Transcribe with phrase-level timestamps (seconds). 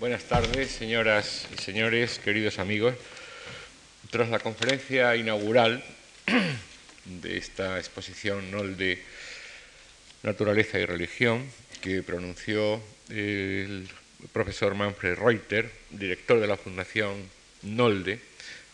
[0.00, 2.94] Buenas tardes, señoras y señores, queridos amigos.
[4.08, 5.84] Tras la conferencia inaugural
[7.04, 9.02] de esta exposición Nolde
[10.22, 11.44] Naturaleza y Religión,
[11.82, 13.86] que pronunció el
[14.32, 17.28] profesor Manfred Reuter, director de la Fundación
[17.60, 18.20] Nolde,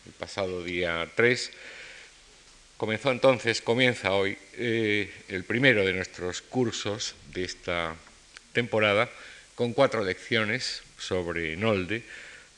[0.07, 1.51] el pasado día 3,
[2.77, 7.97] comenzó entonces, comienza hoy, eh, el primero de nuestros cursos de esta
[8.53, 9.11] temporada,
[9.57, 12.03] con cuatro lecciones sobre Nolde,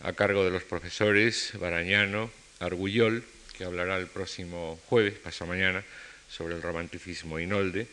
[0.00, 2.30] a cargo de los profesores Barañano,
[2.60, 3.22] Argullol,
[3.56, 5.84] que hablará el próximo jueves, pasado mañana,
[6.30, 7.86] sobre el romanticismo y Nolde,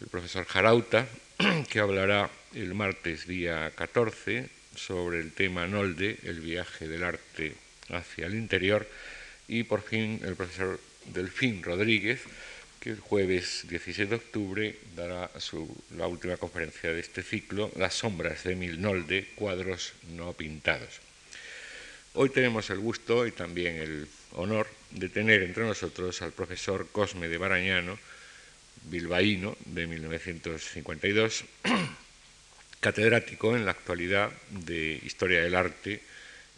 [0.00, 1.06] el profesor Jarauta,
[1.70, 7.54] que hablará el martes día 14 sobre el tema Nolde, el viaje del arte
[7.90, 8.88] hacia el interior,
[9.46, 12.20] y por fin el profesor Delfín Rodríguez,
[12.80, 15.30] que el jueves 17 de octubre dará
[15.96, 21.00] la última conferencia de este ciclo, Las sombras de Milnolde, cuadros no pintados.
[22.14, 27.28] Hoy tenemos el gusto y también el honor de tener entre nosotros al profesor Cosme
[27.28, 27.98] de Barañano,
[28.84, 31.44] bilbaíno de 1952,
[32.80, 36.00] catedrático en la actualidad de Historia del Arte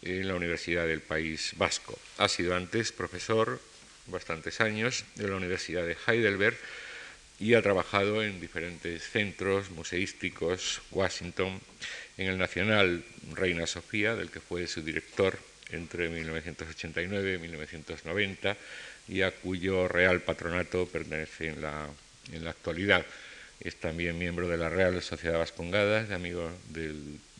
[0.02, 1.98] en la Universidad del País Vasco.
[2.18, 3.60] Ha sido antes profesor
[4.06, 6.56] bastantes años en la Universidad de Heidelberg
[7.38, 11.60] y ha trabajado en diferentes centros museísticos, Washington,
[12.16, 15.38] en el Nacional Reina Sofía, del que fue su director
[15.70, 18.56] entre 1989 y 1990,
[19.08, 21.88] y a cuyo Real Patronato pertenece en la,
[22.32, 23.04] en la actualidad.
[23.58, 26.94] Es también miembro de la Real Sociedad Vascongadas, de Amigos de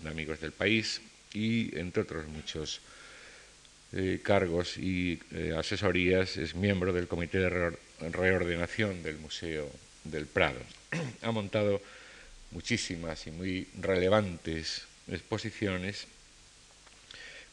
[0.09, 1.01] Amigos del País,
[1.33, 2.81] y entre otros muchos
[3.95, 9.71] eh, cargos y eh, asesorías, es miembro del Comité de Reordenación del Museo
[10.05, 10.61] del Prado.
[11.23, 11.83] ha montado
[12.53, 16.07] muchísimas y muy relevantes exposiciones,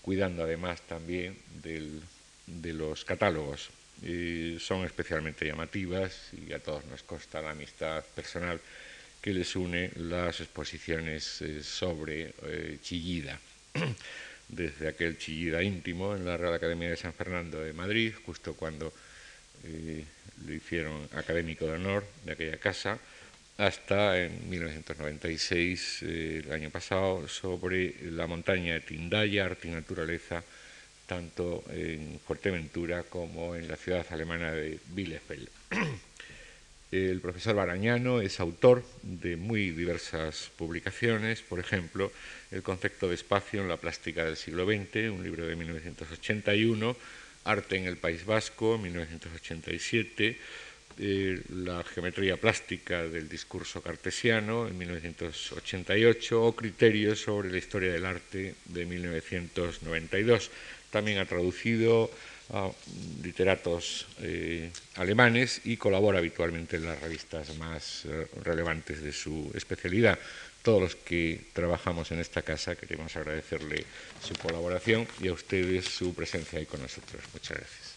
[0.02, 3.70] cuidando además también de los catálogos.
[4.60, 8.62] son especialmente llamativas y a todos nos consta la amistad personal
[9.22, 12.34] que les une las exposiciones eh, sobre
[12.82, 13.38] Chillida.
[14.50, 18.92] desde aquel chillida íntimo en la Real Academia de San Fernando de Madrid, justo cuando
[19.64, 20.04] eh,
[20.46, 23.00] lo hicieron académico de honor de aquella casa,
[23.58, 30.44] hasta en 1996, eh, el año pasado, sobre la montaña de Tindaya, arte y naturaleza,
[31.06, 35.50] tanto en Fuerteventura como en la ciudad alemana de Bielefeld.
[36.92, 42.12] El profesor Barañano es autor de muy diversas publicaciones, por ejemplo,
[42.50, 46.98] El concepto de espacio en la plástica del siglo XX, un libro de 1981,
[47.44, 50.38] Arte en el País Vasco, 1987,
[50.98, 58.06] eh, La geometría plástica del discurso cartesiano, en 1988, o Criterios sobre la historia del
[58.06, 60.50] arte, de 1992.
[60.90, 62.10] También ha traducido
[62.52, 62.72] a
[63.24, 70.18] literatos eh, alemanes y colabora habitualmente en las revistas más eh, relevantes de su especialidad.
[70.64, 73.86] Todos los que trabajamos en esta casa queremos agradecerle
[74.22, 77.22] su colaboración y a ustedes su presencia ahí con nosotros.
[77.34, 77.96] Muchas gracias.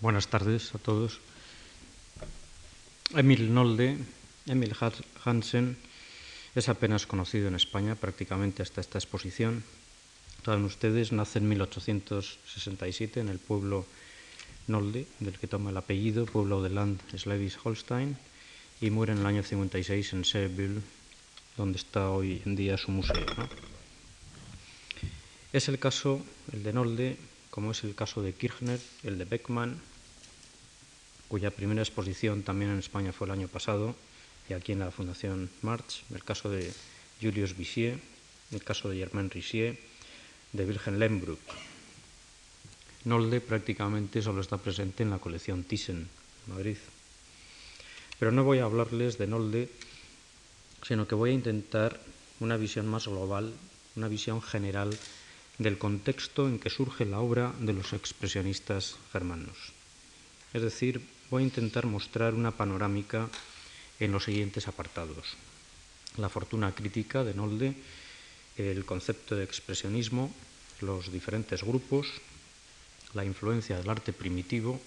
[0.00, 1.20] Buenas tardes a todos.
[3.14, 3.98] Emil Nolde,
[4.46, 4.74] Emil
[5.24, 5.76] Hansen,
[6.54, 9.62] es apenas conocido en España prácticamente hasta esta exposición.
[10.44, 13.84] Saben ustedes, nace en 1867 en el pueblo
[14.66, 18.16] Nolde, del que toma el apellido, pueblo de Land Schleswig-Holstein,
[18.80, 20.80] y muere en el año 56 en Seville,
[21.58, 23.26] donde está hoy en día su museo.
[25.52, 27.16] Es el caso, el de Nolde,
[27.50, 29.91] como es el caso de Kirchner, el de Beckmann,
[31.32, 33.96] cuya primera exposición también en España fue el año pasado,
[34.50, 36.70] y aquí en la Fundación March, el caso de
[37.22, 37.98] Julius Bissier,
[38.50, 39.78] el caso de Germain Rissier,
[40.52, 41.40] de Wilhelm Lembruck.
[43.04, 46.06] Nolde prácticamente solo está presente en la colección Thyssen,
[46.48, 46.76] Madrid.
[48.18, 49.70] Pero no voy a hablarles de Nolde,
[50.86, 51.98] sino que voy a intentar
[52.40, 53.54] una visión más global,
[53.96, 54.94] una visión general
[55.56, 59.72] del contexto en que surge la obra de los expresionistas germanos.
[60.52, 61.00] Es decir,
[61.32, 63.26] voy a intentar mostrar una panorámica
[63.98, 65.32] en los siguientes apartados.
[66.18, 67.72] La fortuna crítica de Nolde,
[68.58, 70.28] el concepto de expresionismo,
[70.82, 72.06] los diferentes grupos,
[73.14, 74.78] la influencia del arte primitivo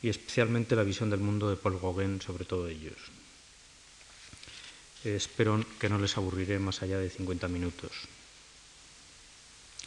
[0.00, 3.10] y especialmente la visión del mundo de Paul Gauguin sobre todo ellos.
[5.02, 7.90] Espero que no les aburriré más allá de 50 minutos.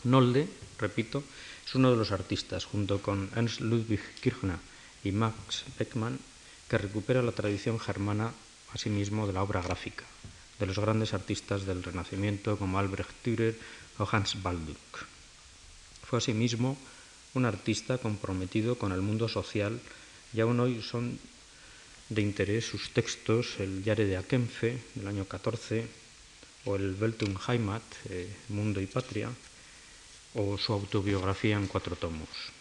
[0.04, 1.24] Nolde, repito,
[1.66, 4.75] es uno de los artistas, junto con Ernst Ludwig Kirchner
[5.06, 6.20] y Max Beckmann,
[6.68, 8.34] que recupera la tradición germana
[8.74, 10.04] asimismo de la obra gráfica,
[10.60, 13.56] de los grandes artistas del Renacimiento como Albrecht Dürer
[14.00, 15.06] o Hans Balduck.
[16.04, 16.78] Fue asimismo
[17.36, 19.80] un artista comprometido con el mundo social
[20.34, 21.20] y aún hoy son
[22.10, 25.88] de interés sus textos, el Jahre de Akenfe del año 14
[26.66, 29.30] o el Weltum Heimat, eh, Mundo y Patria,
[30.34, 32.55] o su autobiografía en cuatro tomos.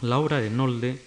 [0.00, 1.02] La obra de Nolde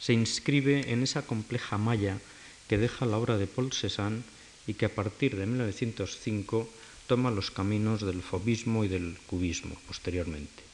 [0.00, 2.18] se inscribe en esa compleja malla
[2.66, 4.24] que deja la obra de Paul Cézanne
[4.66, 6.68] y que a partir de 1905
[7.06, 10.66] toma los caminos del fobismo y del cubismo posteriormente.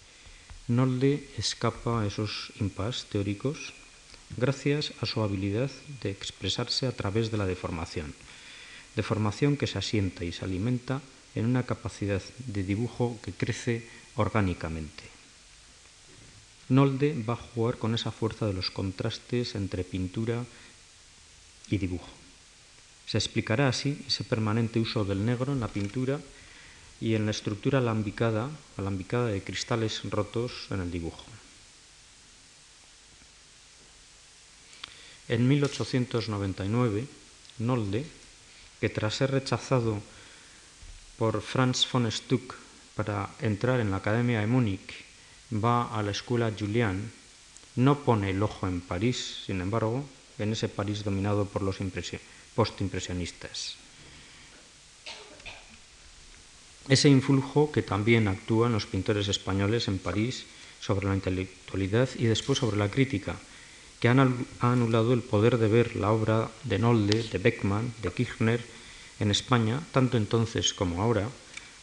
[0.67, 3.75] Nolde escapa a esos impas teóricos
[4.39, 5.71] gracias a su habilidad
[6.01, 8.15] de expresarse a través de la deformación,
[8.97, 11.03] deformación que se asienta y se alimenta
[11.35, 13.85] en una capacidad de dibujo que crece
[14.17, 15.18] orgánicamente.
[16.69, 20.45] Nolde va a jugar con esa fuerza de los contrastes entre pintura
[21.71, 22.09] y dibujo.
[23.07, 26.21] Se explicará así ese permanente uso del negro en la pintura
[27.01, 31.25] y en la estructura alambicada, alambicada de cristales rotos en el dibujo.
[35.29, 37.07] En 1899,
[37.59, 38.05] Nolde,
[38.81, 40.01] que tras ser rechazado
[41.17, 42.55] por Franz von Stuck
[42.95, 45.08] para entrar en la Academia de Múnich
[45.53, 47.11] va a la escuela Julian,
[47.77, 50.05] no pone el ojo en París, sin embargo,
[50.39, 51.79] en ese París dominado por los
[52.55, 53.77] postimpresionistas.
[56.89, 60.47] Ese influjo que también actúa en los pintores españoles en París
[60.81, 63.37] sobre la intelectualidad y después sobre la crítica,
[64.01, 68.65] que han anulado el poder de ver la obra de Nolde, de Beckmann, de Kirchner
[69.21, 71.29] en España, tanto entonces como ahora,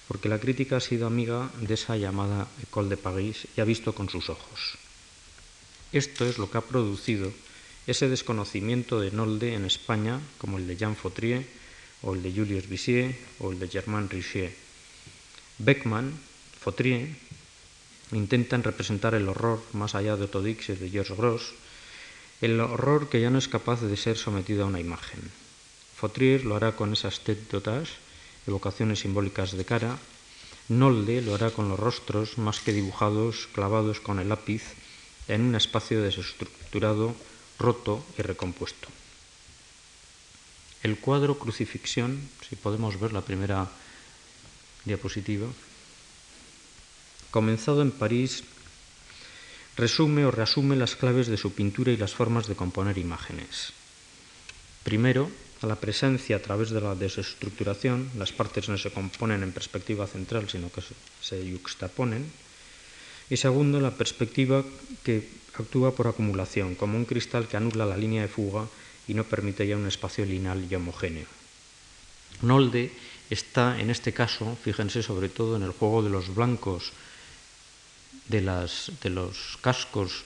[0.07, 3.94] porque la crítica ha sido amiga de esa llamada École de París y ha visto
[3.94, 4.78] con sus ojos.
[5.92, 7.31] Esto es lo que ha producido
[7.88, 11.46] ese desconocimiento de Nolde en España, como el de Jean Fautrier,
[12.02, 14.54] o el de Julius Bissier, o el de Germain Richier.
[15.57, 16.13] Beckmann,
[16.60, 17.10] Fautrier,
[18.12, 21.54] intentan representar el horror más allá de Otodix y de George Gross,
[22.42, 25.22] el horror que ya no es capaz de ser sometido a una imagen.
[25.96, 27.94] Fautrier lo hará con esas d'otage,
[28.47, 29.97] evocaciones simbólicas de cara.
[30.69, 34.63] Nolde lo hará con los rostros más que dibujados, clavados con el lápiz
[35.27, 37.15] en un espacio desestructurado,
[37.59, 38.88] roto y recompuesto.
[40.83, 43.69] El cuadro Crucifixión, si podemos ver la primera
[44.86, 45.47] diapositiva,
[47.31, 48.44] comenzado en París,
[49.75, 53.74] resume o reasume las claves de su pintura y las formas de componer imágenes.
[54.83, 55.30] Primero,
[55.65, 60.06] a la presencia a través de la desestructuración, las partes no se componen en perspectiva
[60.06, 60.85] central, sino que
[61.21, 62.29] se yuxtaponen.
[63.29, 64.63] Y segundo, la perspectiva
[65.01, 65.25] que
[65.57, 68.69] actúa por acumulación, como un cristal que anula la línea de fuga
[69.09, 71.27] y no permite ya un espacio lineal y homogéneo.
[72.41, 72.94] Nolde
[73.29, 76.94] está, en este caso, fíjense sobre todo en el juego de los blancos
[78.29, 80.23] de, las, de los cascos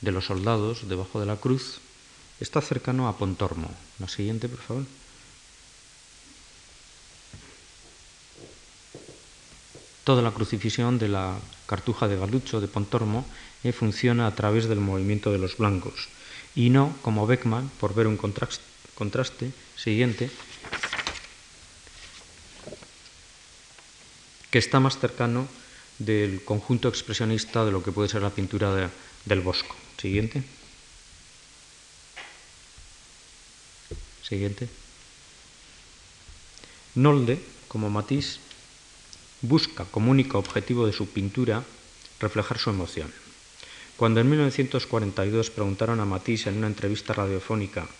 [0.00, 1.80] de los soldados debajo de la cruz,
[2.40, 3.70] está cercano a Pontormo.
[3.98, 4.84] La siguiente, por favor.
[10.04, 13.24] Toda la crucifixión de la cartuja de Galucho de Pontormo
[13.62, 16.08] eh, funciona a través del movimiento de los blancos
[16.56, 18.64] y no como Beckman, por ver un contraste,
[18.96, 20.30] contraste siguiente,
[24.50, 25.46] que está más cercano
[25.98, 28.90] del conjunto expresionista de lo que puede ser la pintura
[29.24, 29.76] del Bosco.
[29.96, 30.42] Siguiente.
[34.30, 34.68] Siguiente.
[36.94, 38.38] Nolde, como Matisse,
[39.42, 41.64] busca como único objetivo de su pintura
[42.20, 43.10] reflejar su emoción.
[43.96, 47.90] Cuando en 1942 preguntaron a Matisse en una entrevista radiofónica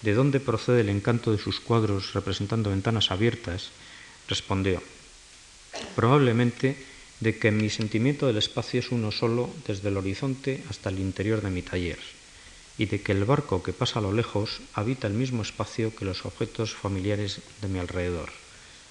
[0.00, 3.68] de dónde procede el encanto de sus cuadros representando ventanas abiertas,
[4.28, 4.82] respondió,
[5.94, 6.74] probablemente
[7.20, 11.42] de que mi sentimiento del espacio es uno solo desde el horizonte hasta el interior
[11.42, 12.15] de mi taller
[12.78, 16.04] y de que el barco que pasa a lo lejos habita el mismo espacio que
[16.04, 18.30] los objetos familiares de mi alrededor.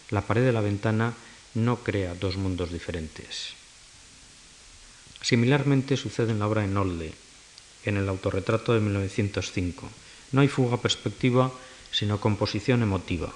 [0.09, 1.13] La pared de la ventana
[1.53, 3.53] no crea dos mundos diferentes.
[5.21, 7.13] Similarmente sucede en la obra de Nolde,
[7.85, 9.89] en el autorretrato de 1905.
[10.31, 11.51] No hay fuga perspectiva,
[11.91, 13.33] sino composición emotiva.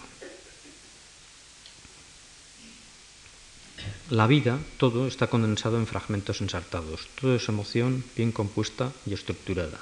[4.10, 7.08] La vida, todo, está condensado en fragmentos ensartados.
[7.22, 9.80] Todo es emoción bien compuesta y estructurada.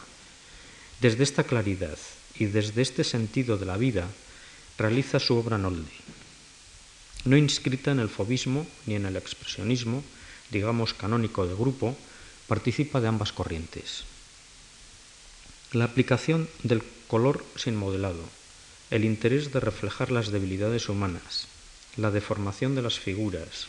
[1.01, 1.97] Desde esta claridad
[2.39, 4.07] y desde este sentido de la vida
[4.77, 5.91] realiza su obra Nolde.
[7.25, 10.03] no inscrita en el fobismo ni en el expresionismo,
[10.49, 11.97] digamos canónico de grupo,
[12.47, 14.05] participa de ambas corrientes.
[15.73, 18.23] La aplicación del color sin modelado,
[18.89, 21.47] el interés de reflejar las debilidades humanas,
[21.97, 23.67] la deformación de las figuras,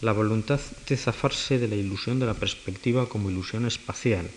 [0.00, 4.30] la voluntad de zafarse de la ilusión de la perspectiva como ilusión espacial,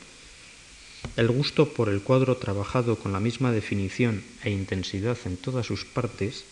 [1.16, 5.86] el gusto por el cuadro trabajado con la misma definición e intensidad en todas sus
[5.86, 6.46] partes,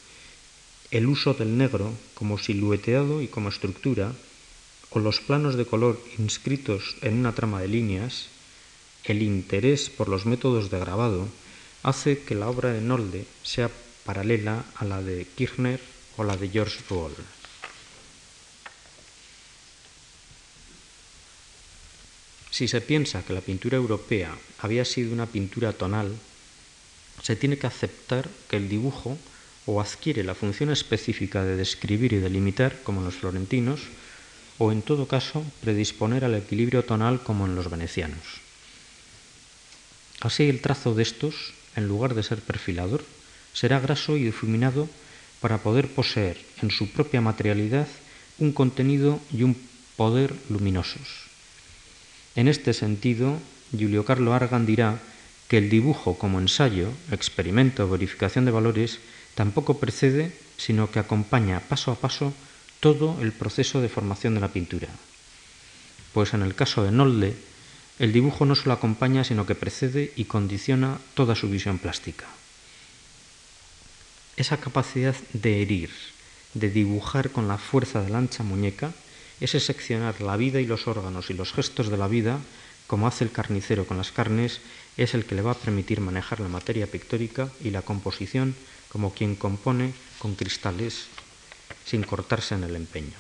[0.91, 4.13] el uso del negro como silueteado y como estructura,
[4.91, 8.27] o los planos de color inscritos en una trama de líneas,
[9.05, 11.27] el interés por los métodos de grabado
[11.81, 13.71] hace que la obra de Nolde sea
[14.05, 15.79] paralela a la de Kirchner
[16.17, 17.13] o la de George Roll.
[22.51, 26.11] Si se piensa que la pintura europea había sido una pintura tonal,
[27.23, 29.17] se tiene que aceptar que el dibujo
[29.65, 33.87] o adquiere la función específica de describir y delimitar, como en los florentinos,
[34.57, 38.41] o en todo caso predisponer al equilibrio tonal, como en los venecianos.
[40.19, 43.05] Así el trazo de estos, en lugar de ser perfilador,
[43.53, 44.89] será graso y difuminado
[45.39, 47.87] para poder poseer en su propia materialidad
[48.37, 49.57] un contenido y un
[49.95, 51.30] poder luminosos.
[52.35, 53.39] En este sentido,
[53.71, 54.99] Julio Carlo Argan dirá
[55.47, 58.99] que el dibujo como ensayo, experimento verificación de valores
[59.35, 62.33] tampoco precede, sino que acompaña paso a paso
[62.79, 64.87] todo el proceso de formación de la pintura.
[66.13, 67.35] Pues en el caso de Nolde,
[67.99, 72.25] el dibujo no solo acompaña, sino que precede y condiciona toda su visión plástica.
[74.37, 75.91] Esa capacidad de herir,
[76.53, 78.91] de dibujar con la fuerza de la ancha muñeca,
[79.41, 82.39] ese seccionar la vida y los órganos y los gestos de la vida,
[82.87, 84.61] como hace el carnicero con las carnes,
[84.97, 88.55] es el que le va a permitir manejar la materia pictórica y la composición
[88.89, 91.07] como quien compone con cristales
[91.85, 93.17] sin cortarse en el empeño.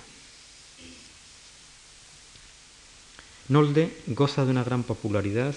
[3.49, 5.55] Nolde goza de una gran popularidad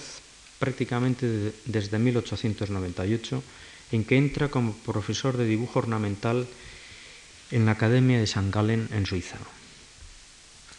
[0.59, 3.43] prácticamente desde 1898,
[3.91, 6.47] en que entra como profesor de dibujo ornamental
[7.51, 8.49] en la Academia de St.
[8.51, 9.37] Gallen en Suiza.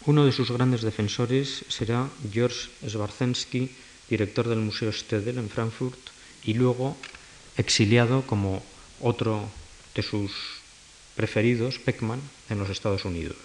[0.06, 3.74] Uno de sus grandes defensores será George Svarzensky,
[4.06, 5.98] director del Museo Stedel en Frankfurt,
[6.46, 6.96] y luego
[7.58, 8.62] exiliado como
[9.02, 9.50] otro
[9.96, 10.30] de sus
[11.16, 13.36] preferidos, Peckman, en los Estados Unidos.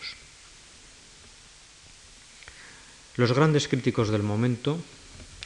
[3.18, 4.78] Los grandes críticos del momento,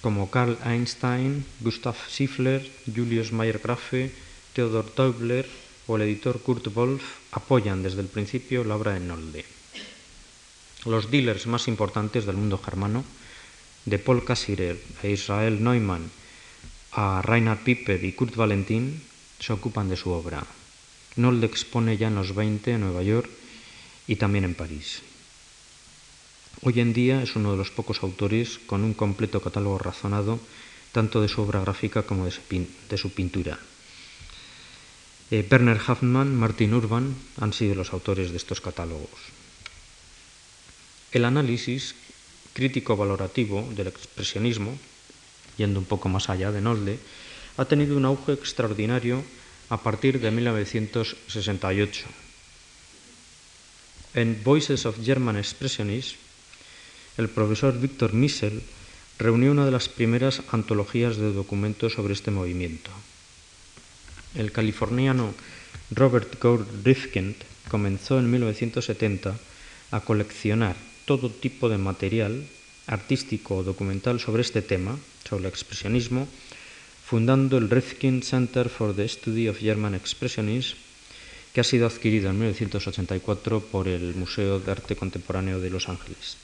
[0.02, 4.12] como Karl Einstein, Gustav Schiffler, Julius Mayer-Grafe,
[4.52, 5.48] Theodor Teubler
[5.88, 9.55] o el editor Kurt Wolf, apoyan desde el principio la obra de Nolde
[10.86, 13.04] los dealers más importantes del mundo germano,
[13.86, 16.10] de Paul Cassirer a Israel Neumann
[16.92, 19.02] a Reinhard Piper y Kurt Valentin,
[19.40, 20.46] se ocupan de su obra.
[21.18, 23.30] Nold expone ya en los 20 en Nueva York
[24.08, 25.02] y también en París.
[26.62, 30.40] Hoy en día es uno de los pocos autores con un completo catálogo razonado
[30.94, 32.32] tanto de su obra gráfica como de
[32.98, 33.60] su, pintura.
[35.30, 39.36] Eh, Werner Hoffmann, Martin Urban han sido los autores de estos catálogos.
[41.16, 41.96] El análisis
[42.52, 44.78] crítico-valorativo del expresionismo,
[45.56, 47.00] yendo un poco más allá de Nolde,
[47.56, 49.24] ha tenido un auge extraordinario
[49.70, 52.04] a partir de 1968.
[54.14, 56.18] En Voices of German Expressionism,
[57.16, 58.62] el profesor Victor Missel
[59.18, 62.92] reunió una de las primeras antologías de documentos sobre este movimiento.
[64.36, 65.34] El californiano
[65.92, 67.38] Robert Gore Rifkind
[67.72, 69.40] comenzó en 1970
[69.92, 72.46] a coleccionar todo tipo de material
[72.88, 76.28] artístico o documental sobre este tema, sobre el expresionismo,
[77.06, 80.78] fundando el Rifkin Center for the Study of German Expressionism,
[81.54, 86.38] que ha sido adquirido en 1984 por el Museo de Arte Contemporáneo de Los Ángeles.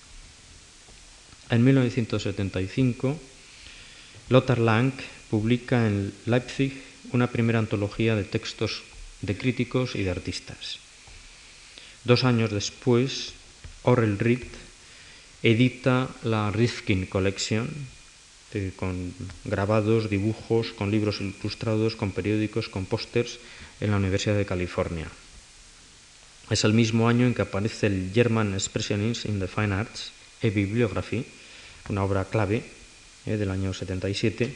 [1.49, 3.19] En 1975,
[4.29, 4.93] Lothar Lang
[5.29, 6.71] publica en Leipzig
[7.11, 8.83] una primera antología de textos
[9.21, 10.79] de críticos y de artistas.
[12.05, 13.33] Dos años después,
[13.83, 14.45] Orel Reed
[15.43, 17.67] edita la Rifkin Collection
[18.75, 19.13] con
[19.45, 23.39] grabados, dibujos, con libros ilustrados, con periódicos, con pósters
[23.79, 25.07] en la Universidad de California.
[26.49, 30.11] Es el mismo año en que aparece el German Expressionism in the Fine Arts,
[30.41, 31.23] e Bibliography,
[31.87, 32.65] una obra clave
[33.29, 34.51] eh, del año 77,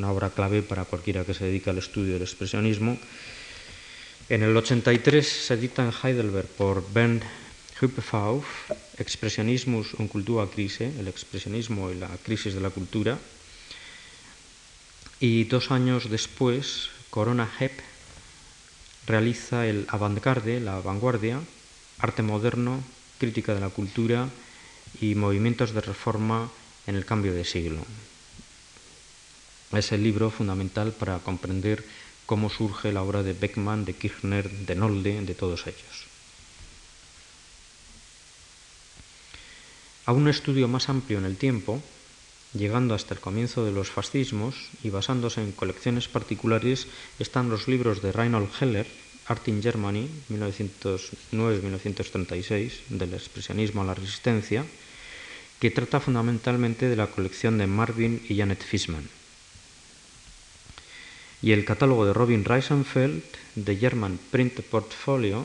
[0.00, 2.98] una obra clave para cualquiera que se dedique al estudio del expresionismo.
[4.28, 7.22] En el 83 se edita en Heidelberg por Bernd
[7.80, 13.18] Hüppefauf, Expressionismus und Kulturkrise, el expresionismo y la crisis de la cultura.
[15.20, 17.72] Y dos años después, Corona Hep
[19.06, 21.40] realiza el avant-garde, la vanguardia,
[21.98, 22.82] arte moderno,
[23.18, 24.28] crítica de la cultura
[25.00, 26.50] y movimientos de reforma
[26.86, 27.84] en el cambio de siglo.
[29.72, 31.84] Es el libro fundamental para comprender
[32.24, 36.05] cómo surge la obra de Beckmann, de Kirchner, de Nolde, de todos ellos.
[40.06, 41.82] A un estudio más amplio en el tiempo,
[42.54, 46.86] llegando hasta el comienzo de los fascismos y basándose en colecciones particulares,
[47.18, 48.86] están los libros de Reinhold Heller,
[49.26, 54.64] Art in Germany, 1909-1936, del expresionismo a la resistencia,
[55.58, 59.08] que trata fundamentalmente de la colección de Marvin y Janet Fishman.
[61.42, 63.24] Y el catálogo de Robin Reisenfeld,
[63.56, 65.44] de German Print Portfolio,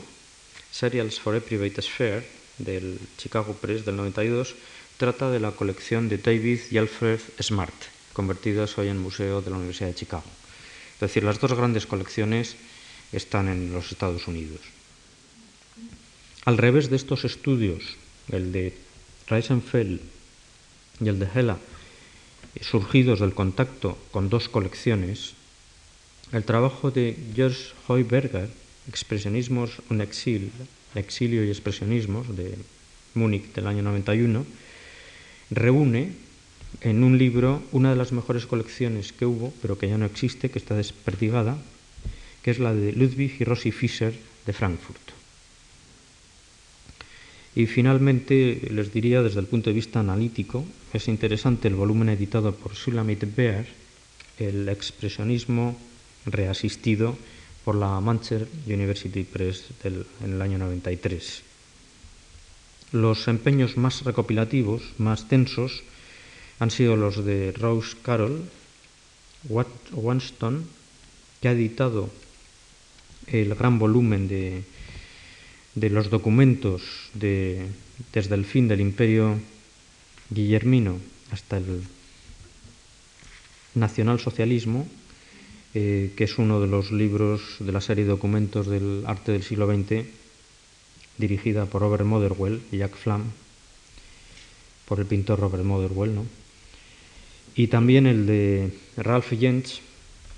[0.70, 4.54] Serials for a Private Sphere, del Chicago Press del 92,
[4.96, 7.74] trata de la colección de David y Alfred Smart,
[8.12, 10.24] convertidas hoy en museo de la Universidad de Chicago.
[10.94, 12.56] Es decir, las dos grandes colecciones
[13.12, 14.60] están en los Estados Unidos.
[16.44, 17.96] Al revés de estos estudios,
[18.28, 18.76] el de
[19.28, 20.00] Reisenfeld
[21.00, 21.56] y el de Hella,
[22.60, 25.34] surgidos del contacto con dos colecciones,
[26.32, 28.50] el trabajo de George Heuberger,
[28.88, 30.50] Expresionismos un exil,
[30.94, 32.56] Exilio y Expresionismos, de
[33.14, 34.44] Múnich del año 91,
[35.50, 36.12] reúne
[36.80, 40.50] en un libro una de las mejores colecciones que hubo, pero que ya no existe,
[40.50, 41.58] que está desperdigada,
[42.42, 44.14] que es la de Ludwig y Rossi Fischer
[44.46, 45.12] de Frankfurt.
[47.54, 52.54] Y finalmente les diría desde el punto de vista analítico, es interesante el volumen editado
[52.54, 53.66] por Sulamit Beer,
[54.38, 55.78] el expresionismo
[56.24, 57.18] reasistido
[57.64, 61.42] por la Manchester University Press en el año 93.
[62.92, 65.82] Los empeños más recopilativos, más tensos,
[66.58, 68.42] han sido los de Rose Carroll,
[69.48, 70.64] Wanston,
[71.40, 72.10] que ha editado
[73.26, 74.64] el gran volumen de,
[75.74, 76.82] de los documentos
[77.14, 77.66] de,
[78.12, 79.40] desde el fin del imperio
[80.30, 80.98] guillermino
[81.30, 81.82] hasta el
[83.74, 84.86] nacionalsocialismo,
[85.74, 89.42] eh, que es uno de los libros de la serie de documentos del arte del
[89.42, 90.04] siglo XX,
[91.18, 93.24] dirigida por Robert Motherwell y Jack Flam,
[94.86, 96.26] por el pintor Robert Motherwell, ¿no?
[97.54, 99.80] y también el de Ralph Jentz,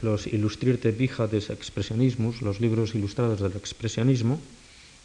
[0.02, 4.40] los Illustrierte Bücher des Expressionismus, los libros ilustrados del expresionismo,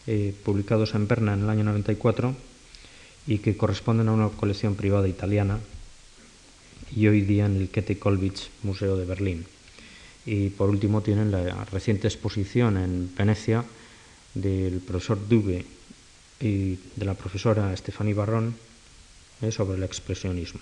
[0.07, 2.35] eh, publicados en Berna en el año 94
[3.27, 5.59] y que corresponden a una colección privada italiana
[6.95, 9.45] y hoy día en el Kete Kolwitz Museo de Berlín.
[10.29, 13.65] Y por último tienen la reciente exposición en Venecia
[14.35, 15.65] del profesor Dube
[16.39, 18.53] y de la profesora Stephanie Barrón
[19.41, 20.59] eh, sobre el expresionismo,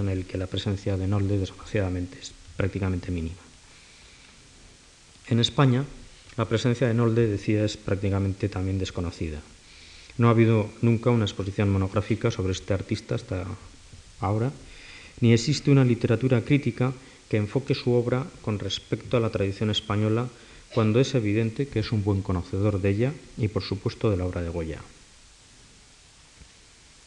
[0.00, 3.38] en el que la presencia de Nolde desgraciadamente es prácticamente mínima.
[5.28, 5.84] En España,
[6.36, 9.38] la presencia de Nolde, decía, es prácticamente también desconocida.
[10.18, 13.46] No ha habido nunca una exposición monográfica sobre este artista hasta
[14.18, 14.50] ahora,
[15.20, 16.92] ni existe una literatura crítica
[17.34, 20.28] que enfoque su obra con respecto a la tradición española
[20.72, 24.24] cuando es evidente que es un buen conocedor de ella y por supuesto de la
[24.24, 24.78] obra de Goya.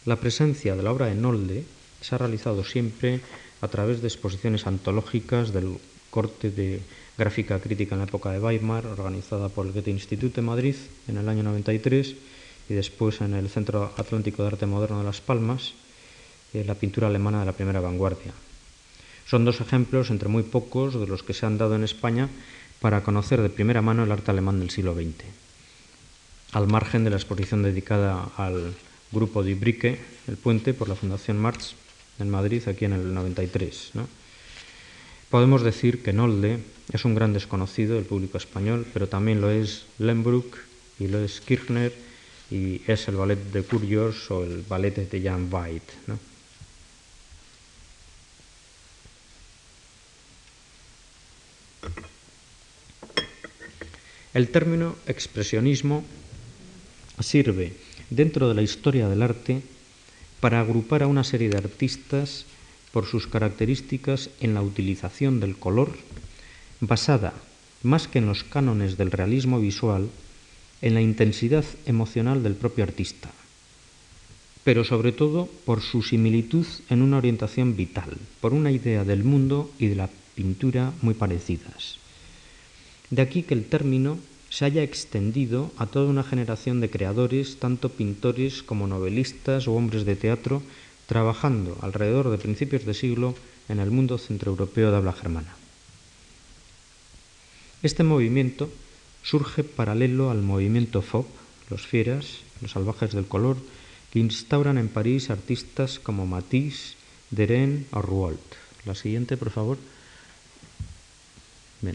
[0.04, 1.64] La presencia de la obra de Nolde
[2.02, 3.22] se ha realizado siempre
[3.62, 6.82] a través de exposiciones antológicas del corte de
[7.18, 10.76] gráfica crítica en la época de Weimar, organizada por el Goethe Institut de Madrid
[11.08, 12.16] en el año 93
[12.68, 15.72] y después en el Centro Atlántico de Arte Moderno de Las Palmas,
[16.52, 18.34] la pintura alemana de la primera vanguardia.
[19.30, 22.30] Son dos ejemplos entre muy pocos de los que se han dado en España
[22.80, 25.26] para conocer de primera mano el arte alemán del siglo XX.
[26.54, 28.74] Al margen de la exposición dedicada al
[29.12, 31.76] grupo de Ibrique, el puente, por la Fundación Marx
[32.20, 33.92] en Madrid, aquí en el 93.
[35.30, 36.60] Podemos decir que Nolde
[36.94, 40.58] es un gran desconocido del público español, pero también lo es Lembruck
[41.00, 41.94] y lo es Kirchner
[42.50, 45.84] y es el ballet de Curios o el ballet de Jan Veit.
[54.38, 56.04] El término expresionismo
[57.20, 57.74] sirve
[58.12, 59.64] dentro de la historia del arte
[60.40, 62.46] para agrupar a una serie de artistas
[62.92, 65.98] por sus características en la utilización del color,
[66.82, 67.34] basada,
[67.82, 70.08] más que en los cánones del realismo visual,
[70.84, 73.32] en la intensidad emocional del propio artista,
[74.64, 79.72] pero sobre todo por su similitud en una orientación vital, por una idea del mundo
[79.80, 81.98] y de la pintura muy parecidas.
[83.10, 84.18] De aquí que el término
[84.50, 90.06] se haya extendido a toda una generación de creadores, tanto pintores como novelistas o hombres
[90.06, 90.62] de teatro,
[91.08, 93.36] trabajando alrededor de principios de siglo
[93.70, 95.56] en el mundo centroeuropeo de habla germana.
[97.84, 98.70] Este movimiento
[99.24, 101.26] surge paralelo al movimiento FOB,
[101.70, 103.58] los fieras, los salvajes del color,
[104.12, 106.96] que instauran en París artistas como Matisse,
[107.30, 108.40] Deren o Rouault.
[108.86, 109.78] La siguiente, por favor.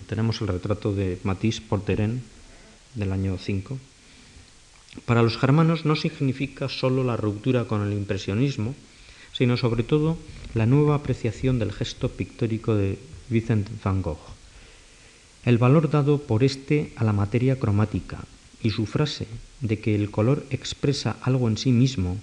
[0.07, 2.23] Tenemos el retrato de Matisse por Deren
[2.95, 3.79] del año 5.
[5.07, 8.75] Para los germanos no significa solo la ruptura con el impresionismo,
[9.33, 10.19] sino sobre todo
[10.55, 14.21] la nueva apreciación del gesto pictórico de Vincent van Gogh.
[15.45, 18.23] El valor dado por este a la materia cromática
[18.63, 19.27] y su frase
[19.61, 22.21] de que el color expresa algo en sí mismo,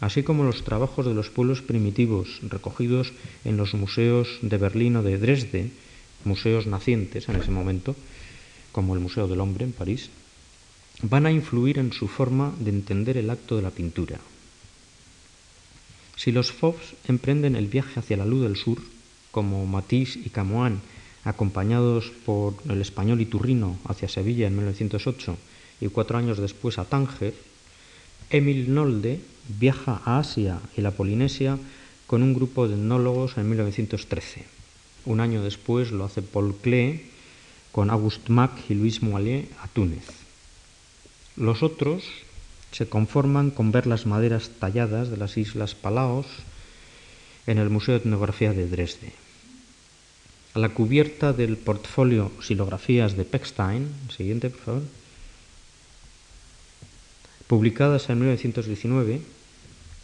[0.00, 3.12] así como los trabajos de los pueblos primitivos recogidos
[3.44, 5.70] en los museos de Berlín o de Dresde,
[6.26, 7.96] museos nacientes en ese momento,
[8.72, 10.10] como el Museo del Hombre en París,
[11.02, 14.18] van a influir en su forma de entender el acto de la pintura.
[16.16, 18.78] Si los Fauves emprenden el viaje hacia la luz del sur,
[19.30, 20.80] como Matisse y Camoin,
[21.24, 25.36] acompañados por el español Iturrino hacia Sevilla en 1908
[25.80, 27.34] y cuatro años después a Tánger,
[28.30, 31.58] Emil Nolde viaja a Asia y la Polinesia
[32.06, 34.55] con un grupo de etnólogos en 1913.
[35.06, 37.06] Un año después lo hace Paul Klee
[37.72, 40.04] con Auguste Mac y Luis Moillet a Túnez.
[41.36, 42.04] Los otros
[42.72, 46.26] se conforman con ver las maderas talladas de las islas Palaos
[47.46, 49.12] en el Museo de Etnografía de Dresde.
[50.54, 54.82] La cubierta del portfolio Silografías de Pechstein, siguiente por favor,
[57.46, 59.20] publicadas en 1919,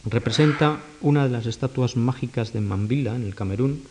[0.04, 3.82] representa una de las estatuas mágicas de Mambila, en el Camerún,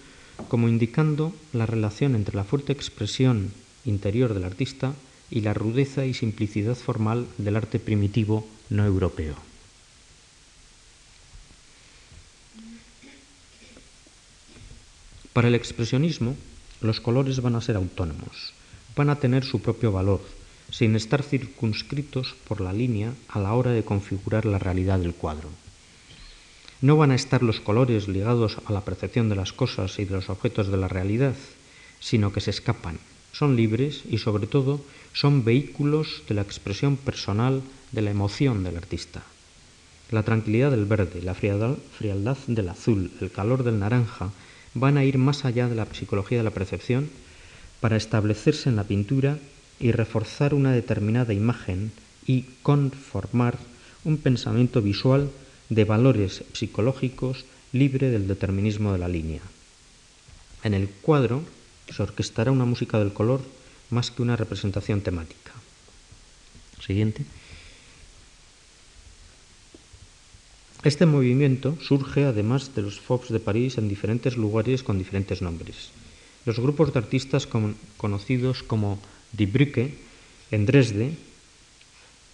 [0.48, 3.52] como indicando la relación entre la fuerte expresión
[3.86, 4.94] interior del artista
[5.30, 9.36] y la rudeza y simplicidad formal del arte primitivo no europeo.
[15.34, 16.36] Para el expresionismo,
[16.82, 18.54] los colores van a ser autónomos,
[18.96, 20.22] van a tener su propio valor,
[20.72, 25.50] sin estar circunscritos por la línea a la hora de configurar la realidad del cuadro.
[26.82, 30.16] No van a estar los colores ligados a la percepción de las cosas y de
[30.16, 31.36] los objetos de la realidad,
[32.00, 32.98] sino que se escapan,
[33.32, 34.82] son libres y sobre todo
[35.14, 39.22] son vehículos de la expresión personal de la emoción del artista.
[40.10, 44.32] La tranquilidad del verde, la frialdad, del azul, el calor del naranja
[44.74, 47.10] van a ir más allá de la psicología de la percepción
[47.80, 49.38] para establecerse en la pintura
[49.80, 51.92] y reforzar una determinada imagen
[52.26, 53.58] y conformar
[54.04, 55.30] un pensamiento visual
[55.72, 59.40] de valores psicológicos libre del determinismo de la línea.
[60.64, 61.44] En el cuadro
[61.90, 63.40] se orquestará una música del color
[63.90, 65.54] más que una representación temática.
[66.86, 67.24] Siguiente.
[70.84, 75.92] Este movimiento surge además de los FOBs de París en diferentes lugares con diferentes nombres.
[76.44, 77.48] Los grupos de artistas
[77.98, 79.00] conocidos como
[79.32, 79.96] Die Brücke
[80.50, 81.16] en Dresde,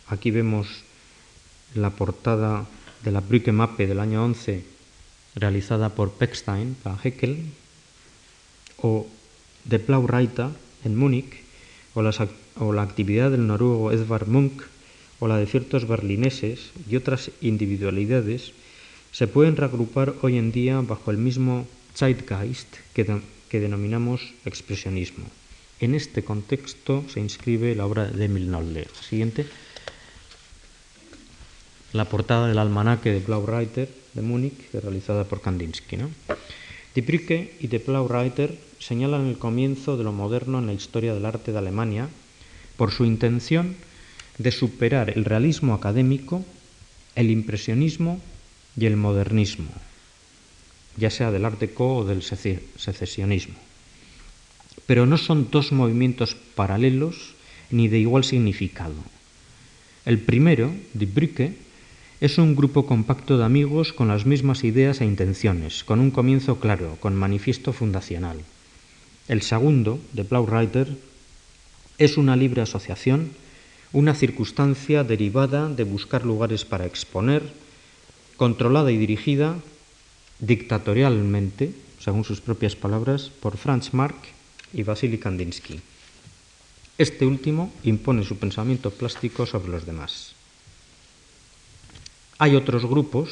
[0.08, 0.68] aquí vemos
[1.76, 2.66] la portada
[3.04, 4.78] de la Brücke Mappe del año 11
[5.38, 7.46] realizada por Pechstein para Heckel,
[8.82, 9.08] o
[9.66, 10.52] de Plauraita
[10.84, 11.46] en Múnich,
[11.94, 14.64] o, la actividad del noruego Edvard Munch,
[15.20, 18.54] o la de ciertos berlineses y otras individualidades,
[19.12, 25.26] se pueden reagrupar hoy en día bajo el mismo Zeitgeist que, que denominamos expresionismo.
[25.80, 28.88] En este contexto se inscribe la obra de Emil Nolde.
[29.02, 29.46] Siguiente.
[31.94, 35.98] La portada del almanaque de Blaureiter de Múnich, realizada por Kandinsky.
[35.98, 36.10] ¿no?
[36.96, 41.52] Die y de Blaureiter señalan el comienzo de lo moderno en la historia del arte
[41.52, 42.10] de Alemania
[42.76, 43.76] por su intención
[44.38, 46.44] de superar el realismo académico,
[47.16, 48.22] el impresionismo
[48.76, 49.70] y el modernismo,
[50.98, 53.56] ya sea del arte co o del secesionismo.
[54.86, 57.34] Pero no son dos movimientos paralelos
[57.70, 58.96] ni de igual significado.
[60.06, 61.67] El primero, Die Brücke,
[62.20, 66.60] es un grupo compacto de amigos con las mismas ideas e intenciones, con un comienzo
[66.60, 68.42] claro, con manifiesto fundacional.
[69.28, 70.98] El segundo, de Blaureiter,
[72.00, 73.32] es una libre asociación,
[73.94, 77.44] una circunstancia derivada de buscar lugares para exponer,
[78.36, 79.60] controlada y dirigida
[80.40, 84.18] dictatorialmente, según sus propias palabras, por Franz Marc
[84.74, 85.82] y Vasily Kandinsky.
[86.98, 90.37] Este último impone su pensamiento plástico sobre los demás.
[92.40, 93.30] Hay otros grupos,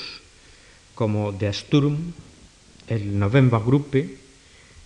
[0.95, 2.13] como The Sturm,
[2.87, 4.17] el November Gruppe,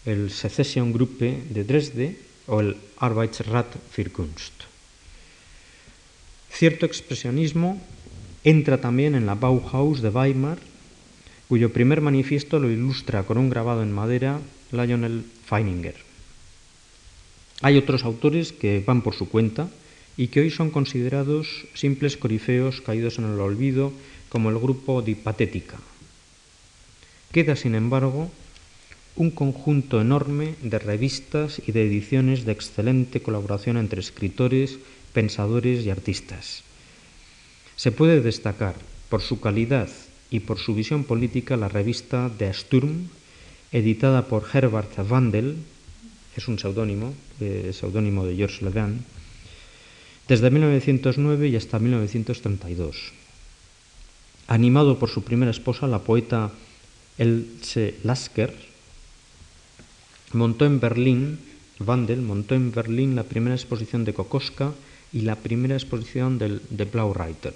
[0.05, 4.67] el Secession Gruppe de Dresde o el Arbeitsrat für Kunst.
[6.51, 7.79] Cierto expresionismo
[8.43, 10.59] entra también en la Bauhaus de Weimar,
[11.47, 15.95] cuyo primer manifiesto lo ilustra con un grabado en madera Lionel Feininger.
[17.61, 19.69] Hay otros autores que van por su cuenta
[20.19, 23.93] y que hoy son considerados simples corifeos caídos en el olvido
[24.27, 25.79] como el grupo de Patética.
[27.31, 28.29] Queda, sin embargo,
[29.15, 34.79] un conjunto enorme de revistas y de ediciones de excelente colaboración entre escritores,
[35.13, 36.63] pensadores y artistas.
[37.77, 38.75] Se puede destacar
[39.07, 39.87] por su calidad
[40.29, 43.07] y por su visión política la revista Der Sturm,
[43.71, 45.55] editada por Herbert Wandel,
[46.35, 48.99] es un seudónimo, de Georges Legrand,
[50.29, 53.13] desde 1909 y hasta 1932.
[54.47, 56.51] Animado por su primera esposa, la poeta
[57.17, 58.55] Else Lasker,
[60.33, 61.39] montó en Berlín,
[61.79, 64.73] Wandel montó en Berlín la primera exposición de Kokoschka
[65.11, 67.55] y la primera exposición del, de Blaureiter.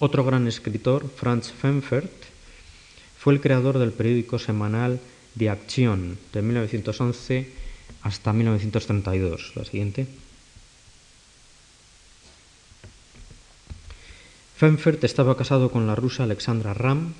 [0.00, 2.10] Otro gran escritor, Franz Fenfert,
[3.18, 4.98] fue el creador del periódico semanal
[5.36, 7.48] Die Aktion de 1911
[8.02, 9.52] hasta 1932.
[9.54, 10.06] La siguiente.
[14.58, 17.14] Fenfert estaba casado con la rusa Alexandra Ram,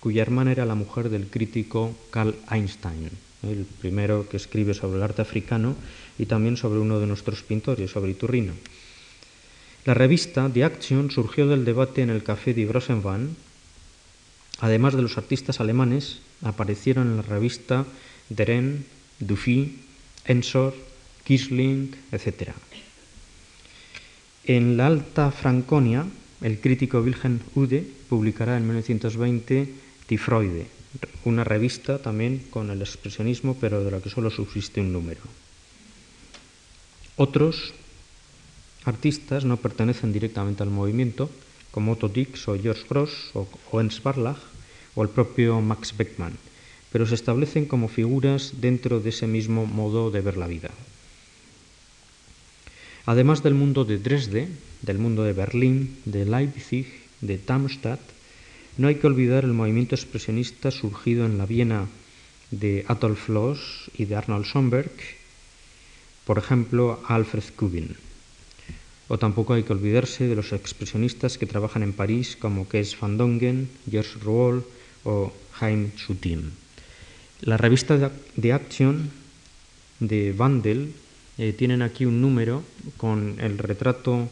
[0.00, 3.10] cuya hermana era la mujer del crítico Karl Einstein,
[3.42, 5.76] el primero que escribe sobre el arte africano
[6.18, 8.54] y también sobre uno de nuestros pintores, sobre Iturrino.
[9.84, 13.36] La revista The Action surgió del debate en el Café de Grossenwann.
[14.60, 17.84] Además de los artistas alemanes, aparecieron en la revista
[18.30, 18.86] Deren,
[19.20, 19.76] Dufy,
[20.24, 20.74] Ensor,
[21.24, 22.52] Kisling, etc.
[24.44, 26.06] En la Alta Franconia,
[26.40, 29.74] el crítico Wilhelm Ude publicará en 1920
[30.08, 30.66] Die Freude,
[31.24, 35.20] una revista también con el expresionismo, pero de la que solo subsiste un número.
[37.16, 37.74] Otros
[38.84, 41.28] artistas no pertenecen directamente al movimiento,
[41.70, 44.38] como Otto Dix o George Gross o, Ernst Barlach
[44.94, 46.38] o el propio Max Beckmann,
[46.90, 50.70] pero se establecen como figuras dentro de ese mismo modo de ver la vida.
[53.04, 54.48] Además del mundo de Dresde,
[54.82, 56.86] del mundo de Berlín, de Leipzig,
[57.20, 58.00] de Darmstadt,
[58.76, 61.88] no hay que olvidar el movimiento expresionista surgido en la Viena
[62.50, 64.92] de Adolf Loos y de Arnold Schoenberg,
[66.24, 67.96] por ejemplo, Alfred Kubin.
[69.08, 73.16] O tampoco hay que olvidarse de los expresionistas que trabajan en París como Kees van
[73.16, 74.66] Dongen, Georges Rouault
[75.04, 76.52] o Jaime Chutin.
[77.40, 79.10] La revista de Action
[80.00, 80.92] de Vandel
[81.38, 82.62] eh, tienen aquí un número
[82.96, 84.28] con el retrato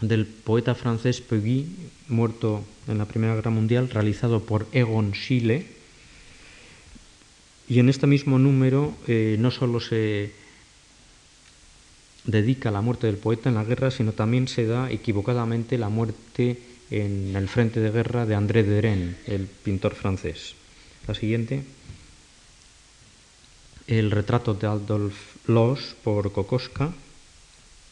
[0.00, 1.66] del poeta francés Peguy,
[2.08, 5.66] muerto en la Primera Guerra Mundial, realizado por Egon Schiele.
[7.68, 10.32] Y en este mismo número eh, no solo se
[12.24, 16.58] dedica la muerte del poeta en la guerra, sino también se da equivocadamente la muerte
[16.90, 20.54] en el frente de guerra de André Derain, el pintor francés.
[21.06, 21.64] La siguiente.
[23.86, 26.92] El retrato de Adolf Loos por Kokoschka.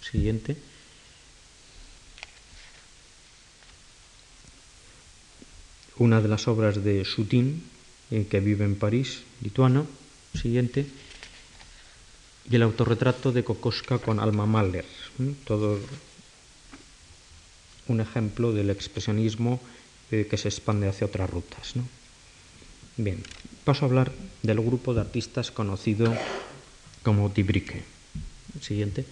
[0.00, 0.56] Siguiente.
[5.98, 7.62] Una de las obras de Soutin,
[8.10, 9.86] que vive en París, lituano.
[10.34, 10.86] Siguiente
[12.50, 14.84] y el autorretrato de Kokoschka con Alma Mahler.
[15.44, 15.80] Todo
[17.88, 19.60] un ejemplo del expresionismo
[20.10, 21.74] eh, que se expande hacia otras rutas.
[22.96, 23.22] Bien,
[23.64, 26.14] paso a hablar del grupo de artistas conocido
[27.02, 27.82] como Tibrique.
[28.60, 29.04] Siguiente.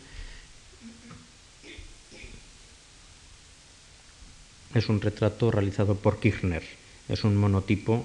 [4.75, 6.63] Es un retrato realizado por Kirchner.
[7.09, 8.05] Es un monotipo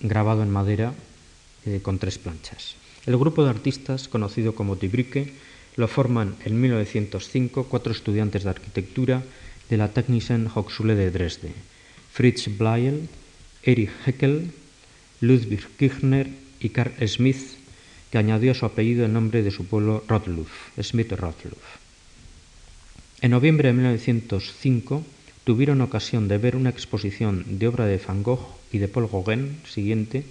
[0.00, 0.94] grabado en madera
[1.64, 2.74] eh, con tres planchas.
[3.06, 5.32] El grupo de artistas, conocido como Tibrique,
[5.76, 9.22] lo forman en 1905 cuatro estudiantes de arquitectura
[9.70, 11.52] de la Technischen Hochschule de Dresde,
[12.12, 13.08] Fritz Bleyl,
[13.62, 14.50] Erich Heckel,
[15.20, 16.28] Ludwig Kirchner
[16.58, 17.54] y Karl Smith,
[18.10, 20.50] que añadió a su apellido el nombre de su pueblo Rotluf,
[20.80, 21.87] Smith Rotluf.
[23.20, 25.04] En noviembre de 1905
[25.42, 29.60] tuvieron ocasión de ver una exposición de obra de Van Gogh y de Paul Gauguin
[29.66, 30.24] siguiente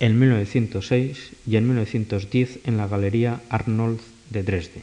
[0.00, 4.82] en 1906 y en 1910 en la Galería Arnold de Dresde.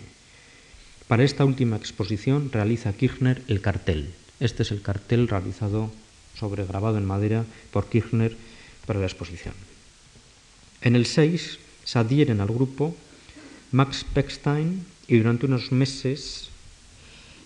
[1.09, 4.13] Para esta última exposición realiza Kirchner el cartel.
[4.39, 5.91] Este es el cartel realizado
[6.33, 8.37] sobre grabado en madera por Kirchner
[8.85, 9.53] para la exposición.
[10.79, 12.95] En el 6 se adhieren al grupo
[13.73, 16.47] Max Beckstein y durante unos meses,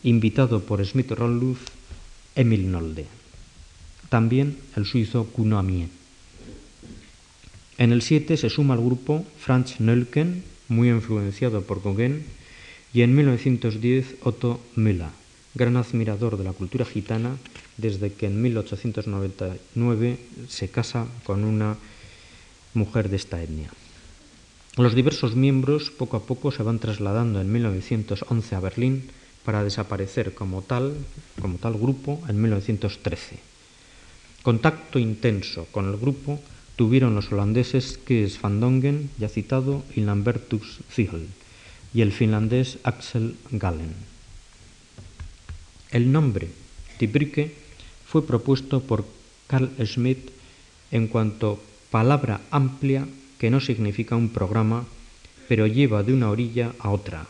[0.03, 1.57] invitado por Smith Rolluf,
[2.35, 3.07] Emil Nolde.
[4.07, 5.89] También el suizo Kuno Amiet.
[7.79, 12.23] En el 7 se suma al grupo Franz Nölken, muy influenciado por Gauguin,
[12.93, 15.09] y en 1910 Otto Müller,
[15.55, 17.35] gran admirador de la cultura gitana,
[17.77, 21.77] desde que en 1899 se casa con una
[22.75, 23.71] mujer de esta etnia.
[24.77, 29.07] Los diversos miembros poco a poco se van trasladando en 1911 a Berlín
[29.45, 30.97] para desaparecer como tal,
[31.39, 33.39] como tal grupo en 1913.
[34.43, 36.41] Contacto intenso con el grupo
[36.75, 41.29] tuvieron los holandeses Kees van Dongen, ya citado, y Lambertus Ziegel,
[41.93, 43.95] y el finlandés Axel Gallen.
[45.89, 46.49] El nombre
[46.97, 47.55] Tibrike
[48.05, 49.05] fue propuesto por
[49.47, 50.31] Carl Schmidt
[50.91, 53.07] en cuanto palabra amplia
[53.39, 54.85] que no significa un programa,
[55.47, 57.27] pero lleva de una orilla a otra.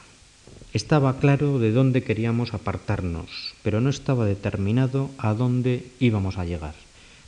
[0.74, 6.76] Estaba claro de dónde queríamos apartarnos, pero no estaba determinado a dónde íbamos a llegar,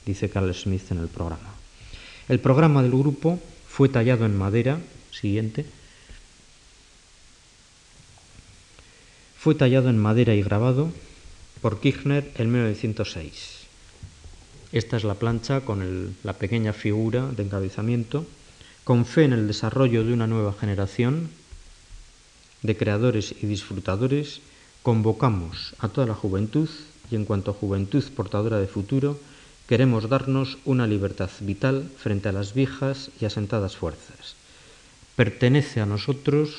[0.05, 1.55] dice Carl Smith en el programa.
[2.27, 4.79] El programa del grupo fue tallado en madera,
[5.11, 5.65] siguiente,
[9.37, 10.91] fue tallado en madera y grabado
[11.61, 13.57] por Kirchner en 1906.
[14.73, 18.25] Esta es la plancha con la pequeña figura de encabezamiento,
[18.87, 21.27] con fe en el desarrollo de una nueva generación
[22.63, 24.39] de creadores y disfrutadores,
[24.81, 26.69] convocamos a toda la juventud
[27.11, 29.19] y en cuanto juventud portadora de futuro,
[29.67, 34.35] queremos darnos una libertad vital frente a las viejas y asentadas fuerzas.
[35.17, 36.55] Pertenece a nosotros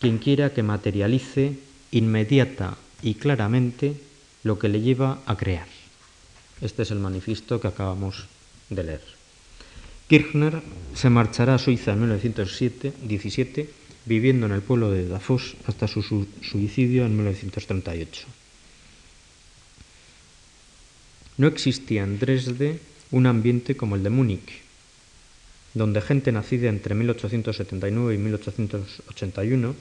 [0.00, 1.60] quien quiera que materialice
[1.92, 3.94] inmediata y claramente
[4.42, 5.68] lo que le lleva a crear.
[6.60, 8.26] Este es el manifiesto que acabamos
[8.68, 9.19] de leer.
[10.10, 10.60] Kirchner
[10.92, 13.70] se marchará a Suiza en 1917,
[14.06, 16.02] viviendo en el pueblo de Dafos hasta su
[16.42, 18.26] suicidio en 1938.
[21.38, 22.80] No existía en Dresde
[23.12, 24.62] un ambiente como el de Múnich,
[25.74, 29.76] donde gente nacida entre 1879 y 1881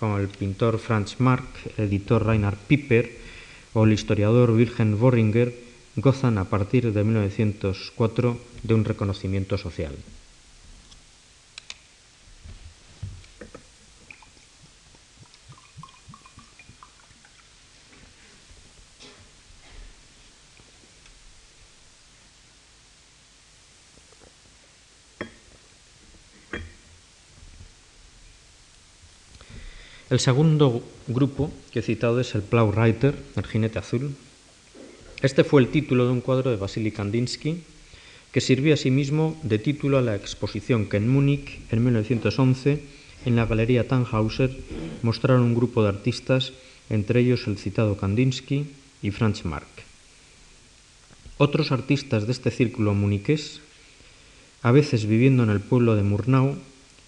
[0.00, 1.44] como el pintor Franz Marc,
[1.76, 3.12] el editor Reinhard Piper
[3.74, 5.52] o el historiador Wilhelm Worringer,
[5.96, 9.94] gozan a partir de 1904 de un reconocimiento social.
[30.14, 34.14] El segundo grupo que he citado es el Plow Rider, el jinete azul.
[35.24, 37.56] Este fue el título de un cuadro de Vasily Kandinsky
[38.30, 42.82] que sirvió asimismo de título a la exposición que en Múnich en 1911
[43.24, 44.54] en la Galería Tannhauser
[45.00, 46.52] mostraron un grupo de artistas,
[46.90, 48.66] entre ellos el citado Kandinsky
[49.00, 49.64] y Franz Marc.
[51.38, 53.62] Otros artistas de este círculo muniqués,
[54.60, 56.58] a veces viviendo en el pueblo de Murnau,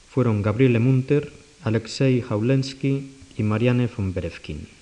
[0.09, 4.76] fueron Gabriele Munter, Alexei Jaulensky y Marianne von Berevkin.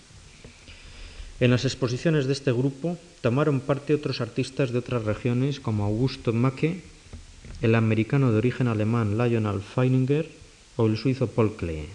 [1.40, 6.32] En las exposiciones de este grupo tomaron parte otros artistas de otras regiones como Augusto
[6.32, 6.82] Macke,
[7.60, 10.30] el americano de origen alemán Lionel Feininger
[10.76, 11.88] o el suizo Paul Klee.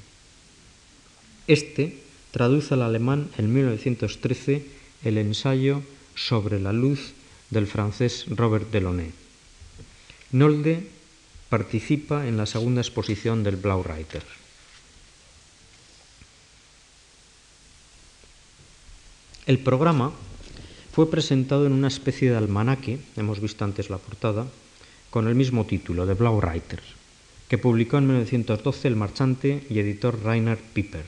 [1.48, 1.98] Este
[2.32, 4.66] traduce al alemán en 1913
[5.04, 5.82] el ensayo
[6.16, 7.14] sobre la luz
[7.50, 9.12] del francés Robert Delaunay.
[10.32, 10.86] Nolde
[11.50, 14.24] participa en la segunda exposición del Blaureiter.
[19.46, 20.12] El programa
[20.92, 24.46] fue presentado en una especie de almanaque, hemos visto antes la portada,
[25.10, 26.82] con el mismo título, de Blaureiter,
[27.48, 31.06] que publicó en 1912 el marchante y editor Rainer Piper.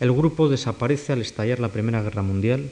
[0.00, 2.70] El grupo desaparece al estallar la Primera Guerra Mundial,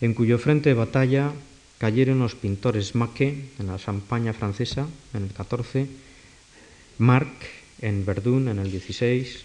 [0.00, 1.32] en cuyo frente de batalla
[1.78, 5.86] cayeron los pintores Maque en la campaña francesa en el 14,
[6.98, 7.28] Marc
[7.80, 9.44] en Verdun en el 16,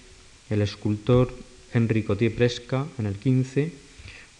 [0.49, 1.33] el escultor
[1.73, 3.82] Henri Cotier Presca en el 15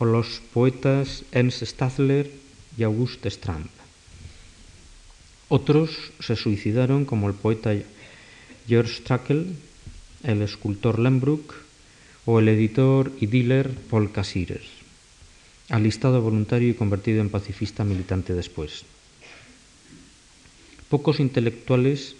[0.05, 2.31] los poetas Ernst Stadler
[2.77, 3.69] y Auguste Strand.
[5.49, 7.73] Otros se suicidaron como el poeta
[8.67, 9.55] George Strackel,
[10.23, 11.53] el escultor Lembruck
[12.25, 14.63] o el editor y dealer Paul Casirer,
[15.69, 18.85] alistado voluntario y convertido en pacifista militante después.
[20.89, 22.15] Pocos intelectuales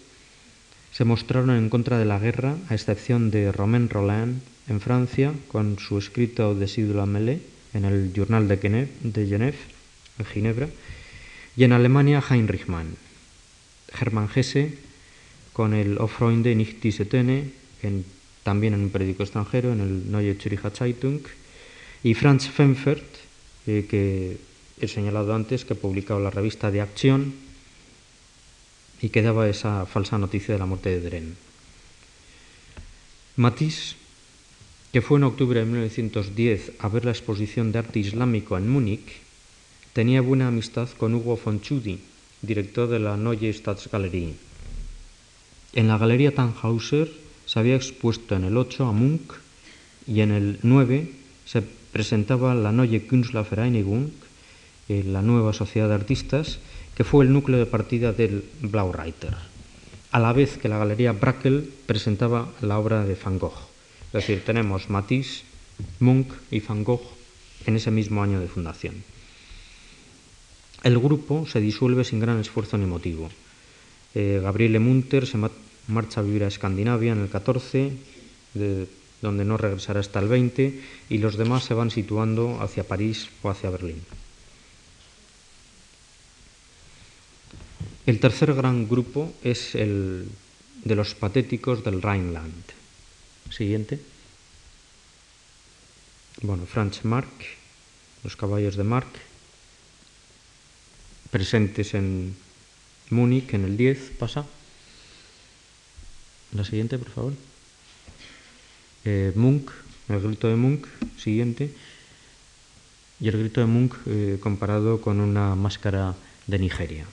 [0.92, 5.80] se mostraron en contra de la guerra, a excepción de Romain Rolland en Francia, con
[5.80, 9.58] su escrito De la Mêlée, en el Journal de Genève, de Genève
[10.20, 10.70] en Ginebra,
[11.56, 12.96] y en Alemania Heinrich Mann.
[14.00, 14.74] Hermann Hesse
[15.54, 18.06] con el Auf Freunde nicht diese en,
[18.44, 21.22] también en un periódico extranjero, en el Neue Zürcher Zeitung,
[22.04, 23.06] y Franz Fenfert,
[23.68, 24.38] eh, que
[24.82, 27.34] he señalado antes, que publicaba la revista de Acción
[29.02, 31.36] y que daba esa falsa noticia de la muerte de Dren.
[33.36, 33.96] Matisse
[34.94, 39.26] que fue en octubre de 1910 a ver la exposición de arte islámico en Múnich,
[39.92, 41.98] tenía buena amistad con Hugo von Tschudi,
[42.44, 44.36] director de la Neue Staatsgalerie.
[45.74, 47.10] En la Galería Tannhauser
[47.48, 49.34] se había expuesto en el 8 a Munch
[50.06, 51.10] y en el 9
[51.46, 54.12] se presentaba la Neue Künstlervereinigung,
[54.90, 56.60] eh, la nueva sociedad de artistas,
[56.94, 59.34] que fue el núcleo de partida del Blaureiter,
[60.12, 63.73] a la vez que la Galería Brackel presentaba la obra de Van Gogh.
[64.14, 65.42] Es decir, tenemos Matisse,
[66.00, 67.02] Munch y Van Gogh
[67.66, 69.04] en ese mismo año de fundación.
[70.84, 73.32] El grupo se disuelve sin gran esfuerzo ni motivo.
[74.14, 75.40] Eh, Gabriele Munter se
[75.88, 77.92] marcha a vivir a Escandinavia en el 14,
[78.54, 78.88] de,
[79.24, 83.50] donde no regresará hasta el 20, y los demás se van situando hacia París o
[83.50, 84.04] hacia Berlín.
[88.06, 90.28] El tercer gran grupo es el
[90.84, 92.83] de los patéticos del Rhineland.
[93.56, 94.00] Siguiente.
[96.42, 97.30] Bueno, Franz Marc,
[98.24, 99.08] los caballos de Marc,
[101.30, 102.36] presentes en
[103.12, 104.48] Múnich en el 10, pasa.
[106.54, 107.34] La siguiente, por favor.
[109.06, 109.70] Eh, Munch,
[110.10, 110.88] el grito de Munch,
[111.20, 111.72] siguiente.
[113.20, 116.16] Y el grito de Munch eh, comparado con una máscara
[116.48, 117.06] de Nigeria.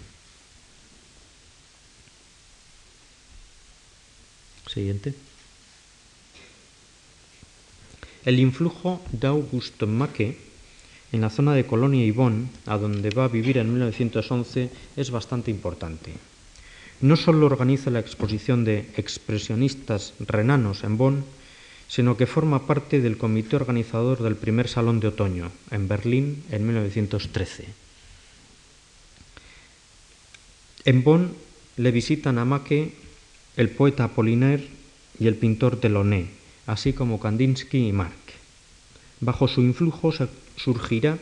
[4.67, 5.15] Siguiente.
[8.25, 10.37] El influjo de August Macke
[11.13, 15.11] en la zona de Colonia y Bonn, a donde va a vivir en 1911, es
[15.11, 16.13] bastante importante.
[17.01, 21.25] No solo organiza la exposición de expresionistas renanos en Bonn,
[21.89, 26.67] sino que forma parte del comité organizador del primer Salón de Otoño, en Berlín, en
[26.67, 27.65] 1913.
[30.85, 31.35] En Bonn
[31.77, 32.93] le visitan a Macke
[33.57, 34.69] el poeta Apollinaire
[35.19, 36.40] y el pintor Delaunay,
[36.71, 38.15] así como Kandinsky y Marc.
[39.19, 40.15] Bajo su influjo
[40.55, 41.19] surgirá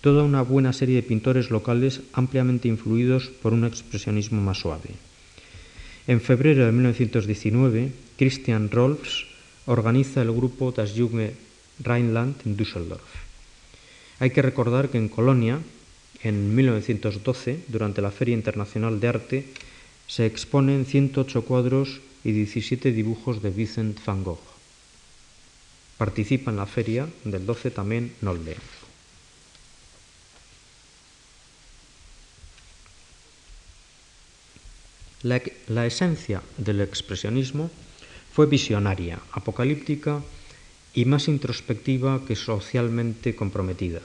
[0.00, 4.94] toda una buena serie de pintores locales ampliamente influidos por un expresionismo más suave.
[6.06, 9.26] En febrero de 1919, Christian Rolfs
[9.66, 11.34] organiza el grupo Das Junge
[11.82, 13.02] Rheinland en Düsseldorf.
[14.20, 15.58] Hay que recordar que en Colonia,
[16.22, 19.44] en 1912, durante la Feria Internacional de Arte,
[20.06, 24.53] se exponen 108 cuadros y 17 dibujos de Vincent van Gogh.
[25.98, 28.56] Participa en la feria del 12 también Nolde.
[35.22, 37.70] La, la, esencia del expresionismo
[38.32, 40.20] fue visionaria, apocalíptica
[40.92, 44.02] y más introspectiva que socialmente comprometida.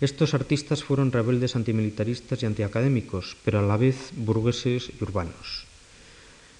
[0.00, 5.66] Estos artistas fueron rebeldes antimilitaristas y antiacadémicos, pero a la vez burgueses y urbanos.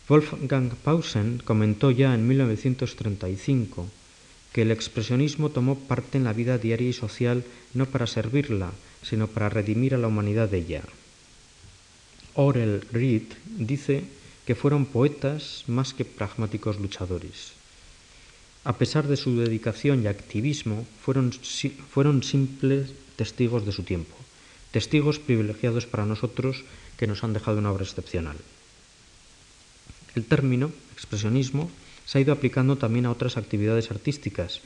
[0.08, 3.88] Wolfgang Pausen comentó ya en 1935
[4.58, 7.44] que el expresionismo tomó parte en la vida diaria y social
[7.74, 8.72] no para servirla,
[9.04, 10.82] sino para redimir a la humanidad de ella.
[12.34, 13.22] Orel Reed
[13.56, 14.02] dice
[14.46, 17.52] que fueron poetas más que pragmáticos luchadores.
[18.64, 21.30] A pesar de su dedicación y activismo, fueron,
[21.94, 24.16] fueron simples testigos de su tiempo,
[24.72, 26.64] testigos privilegiados para nosotros
[26.96, 28.38] que nos han dejado una obra excepcional.
[30.16, 31.70] El término expresionismo
[32.08, 34.62] se ha ido aplicando también a otras actividades artísticas,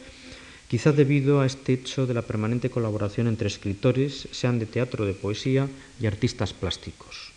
[0.71, 5.13] quizá debido a este hecho de la permanente colaboración entre escritores, sean de teatro, de
[5.13, 5.67] poesía,
[5.99, 7.35] y artistas plásticos.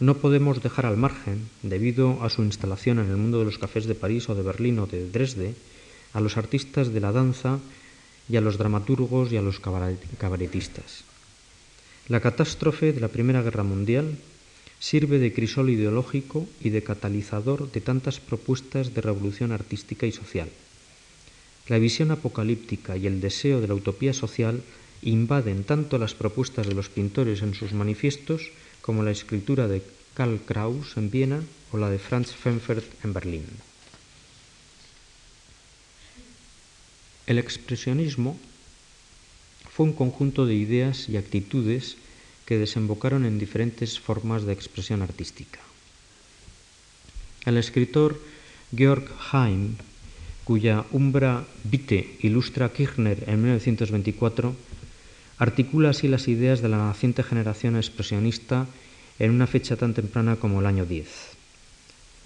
[0.00, 3.84] No podemos dejar al margen, debido a su instalación en el mundo de los cafés
[3.84, 5.52] de París o de Berlín o de Dresde,
[6.14, 7.60] a los artistas de la danza
[8.26, 11.04] y a los dramaturgos y a los cabaretistas.
[12.08, 14.16] La catástrofe de la Primera Guerra Mundial
[14.80, 20.48] sirve de crisol ideológico y de catalizador de tantas propuestas de revolución artística y social.
[21.68, 24.62] La visión apocalíptica y el deseo de la utopía social
[25.02, 28.50] invaden tanto las propuestas de los pintores en sus manifiestos
[28.80, 29.82] como la escritura de
[30.14, 33.46] Karl Kraus en Viena o la de Franz Fenfert en Berlín.
[37.26, 38.36] El expresionismo
[39.70, 41.96] fue un conjunto de ideas y actitudes
[42.50, 45.62] que desembocaron en diferentes formas de expresión artística.
[47.46, 48.18] El escritor
[48.74, 49.78] Georg Heim,
[50.42, 54.56] cuya Umbra Vitae ilustra Kirchner en 1924,
[55.38, 58.66] articula así las ideas de la naciente generación expresionista
[59.20, 61.06] en una fecha tan temprana como el año 10.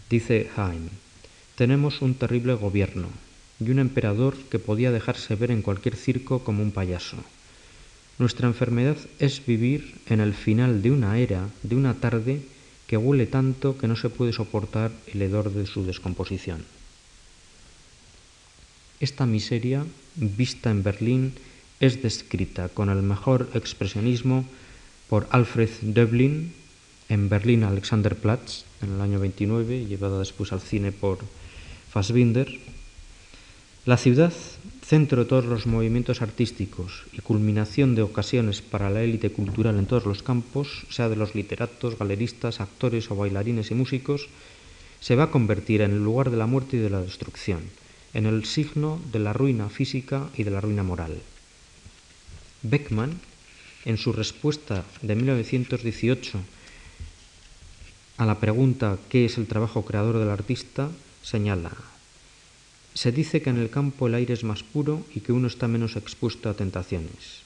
[0.09, 0.89] Dice Heim,
[1.55, 3.09] tenemos un terrible gobierno
[3.61, 7.19] y un emperador que podía dejarse ver en cualquier circo como un payaso.
[8.19, 12.43] Nuestra enfermedad es vivir en el final de una era, de una tarde,
[12.87, 16.65] que huele tanto que no se puede soportar el hedor de su descomposición.
[19.01, 19.85] Esta miseria,
[20.15, 21.35] vista en Berlín,
[21.81, 24.45] es descrita con el mejor expresionismo
[25.09, 26.53] por Alfred Döblin
[27.09, 31.19] en Berlín Alexanderplatz en el año 29, llevada después al cine por
[31.91, 32.49] Fassbinder.
[33.85, 34.33] La ciudad,
[34.85, 39.87] centro de todos los movimientos artísticos y culminación de ocasiones para la élite cultural en
[39.87, 44.29] todos los campos, sea de los literatos, galeristas, actores o bailarines y músicos,
[45.01, 47.61] se va a convertir en el lugar de la muerte y de la destrucción,
[48.13, 51.17] en el signo de la ruina física y de la ruina moral.
[52.63, 53.21] Beckman,
[53.85, 56.41] en su respuesta de 1918
[58.17, 60.91] a la pregunta ¿qué es el trabajo creador del artista?,
[61.23, 61.73] señala,
[62.95, 65.67] se dice que en el campo el aire es más puro y que uno está
[65.67, 67.43] menos expuesto a tentaciones.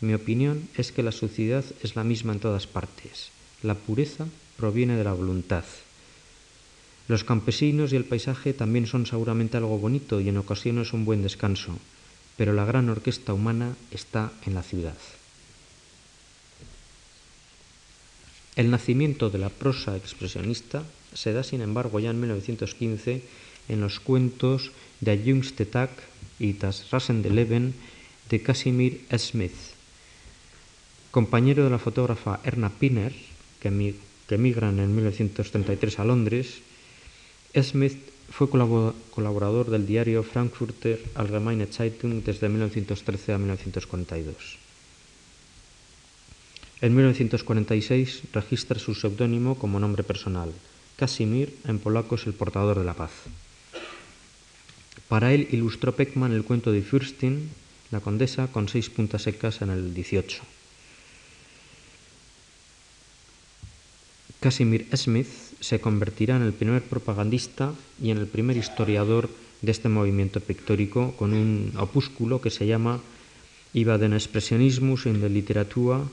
[0.00, 3.30] Mi opinión es que la suciedad es la misma en todas partes.
[3.62, 4.26] La pureza
[4.56, 5.64] proviene de la voluntad.
[7.06, 11.22] Los campesinos y el paisaje también son seguramente algo bonito y en ocasiones un buen
[11.22, 11.78] descanso,
[12.36, 14.96] pero la gran orquesta humana está en la ciudad.
[18.56, 20.82] El nacimiento de la prosa expresionista
[21.14, 23.22] se da, sin embargo, ya en 1915
[23.68, 25.90] en los cuentos de Jüngste Tag
[26.38, 27.74] y Das Rasen de Leben
[28.30, 29.54] de Casimir Smith.
[31.10, 33.14] Compañero de la fotógrafa Erna Pinner,
[33.60, 33.94] que,
[34.28, 36.60] emigran en 1933 a Londres,
[37.54, 37.98] Smith
[38.30, 44.58] fue colaborador del diario Frankfurter Allgemeine Zeitung desde 1913 a 1942.
[46.80, 50.52] En 1946 registra su seudónimo como nombre personal.
[50.96, 53.10] Casimir, en polaco, es el portador de la paz.
[55.08, 57.48] Para él ilustró Peckman el cuento de Fürstin,
[57.90, 60.42] la condesa, con seis puntas secas en el 18.
[64.40, 65.28] Casimir Smith
[65.60, 69.28] se convertirá en el primer propagandista y en el primer historiador
[69.62, 73.00] de este movimiento pictórico con un opúsculo que se llama
[73.74, 76.08] Iba den Expressionismus in der Literatur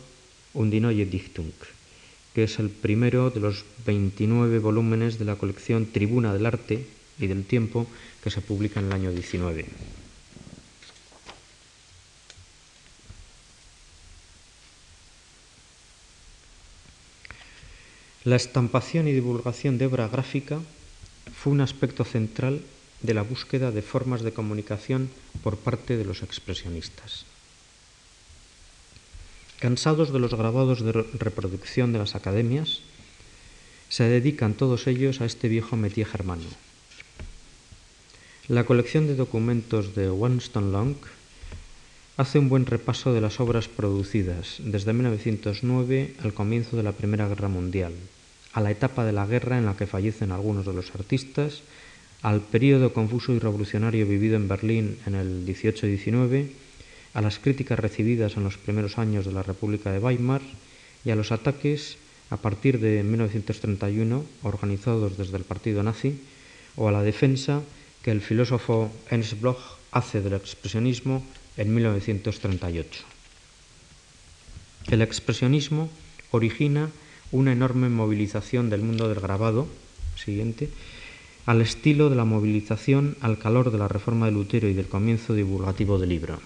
[0.53, 1.53] und die Neue Dichtung,
[2.33, 6.83] que es el primero de los 29 volúmenes de la colección Tribuna del Arte
[7.19, 7.87] y del Tiempo
[8.25, 9.67] que se publica en el año 19.
[18.23, 20.57] La estampación y divulgación de obra gráfica
[21.37, 22.65] fue un aspecto central
[23.03, 25.11] de la búsqueda de formas de comunicación
[25.43, 27.29] por parte de los expresionistas.
[29.59, 32.81] Cansados de los grabados de reproducción de las academias,
[33.89, 36.64] se dedican todos ellos a este viejo métier germano.
[38.47, 40.93] La colección de documentos de Winston Long
[42.15, 47.27] hace un buen repaso de las obras producidas desde 1909 al comienzo de la Primera
[47.27, 47.93] Guerra Mundial,
[48.53, 51.63] a la etapa de la guerra en la que fallecen algunos de los artistas,
[52.21, 56.49] al periodo confuso y revolucionario vivido en Berlín en el 18-19
[57.15, 60.41] a las críticas recibidas en los primeros años de la República de Weimar
[61.03, 61.97] y a los ataques
[62.29, 66.19] a partir de 1931 organizados desde el partido nazi
[66.75, 67.63] o a la defensa
[68.05, 69.57] que el filósofo Ernst Bloch
[69.89, 71.25] hace del expresionismo
[71.57, 73.01] en 1938.
[74.91, 75.89] El expresionismo
[76.29, 76.91] origina
[77.31, 79.67] una enorme movilización del mundo del grabado,
[80.15, 80.69] siguiente,
[81.47, 85.33] al estilo de la movilización al calor de la reforma de Lutero y del comienzo
[85.33, 86.37] divulgativo del libro.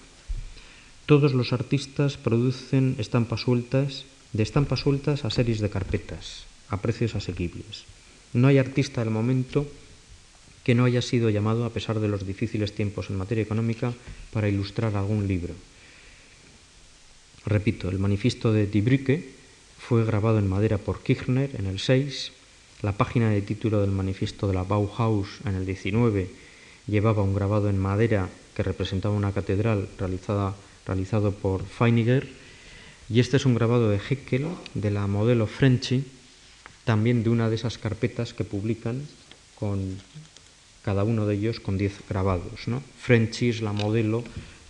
[1.04, 7.14] Todos los artistas producen estampas sueltas, de estampas sueltas a series de carpetas, a precios
[7.16, 7.84] asequibles.
[8.32, 9.66] No hay artista del momento
[10.64, 13.92] que no haya sido llamado, a pesar de los difíciles tiempos en materia económica,
[14.32, 15.54] para ilustrar algún libro.
[17.46, 19.24] Repito, el manifiesto de Die
[19.78, 22.32] fue grabado en madera por Kirchner en el 6,
[22.82, 26.30] la página de título del manifiesto de la Bauhaus en el 19
[26.86, 30.54] llevaba un grabado en madera que representaba una catedral realizada
[30.86, 32.28] realizado por Feiniger,
[33.08, 36.04] y este es un grabado de Heckel de la modelo Frenchy,
[36.84, 39.06] también de una de esas carpetas que publican
[39.54, 39.98] con
[40.90, 42.66] cada uno de ellos con 10 grabados.
[42.66, 42.82] ¿no?
[42.98, 44.24] Frenchy es la modelo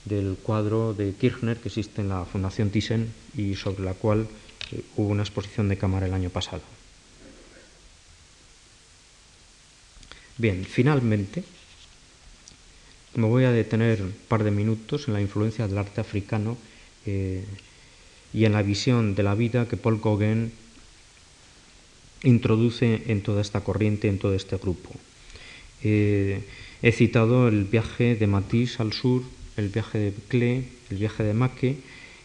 [0.04, 4.28] del cuadro de Kirchner que existe en la Fundación Thyssen y sobre la cual
[4.70, 6.60] eh, hubo una exposición de cámara el año pasado.
[10.36, 11.42] Bien, finalmente,
[13.14, 16.58] me voy a detener un par de minutos en la influencia del arte africano
[17.06, 17.46] eh,
[18.34, 20.52] y en la visión de la vida que Paul Gauguin
[22.24, 24.90] introduce en toda esta corriente, en todo este grupo.
[25.82, 26.42] Eh,
[26.82, 29.22] he citado el viaje de Matisse al sur,
[29.56, 31.76] el viaje de Klee, el viaje de Maque.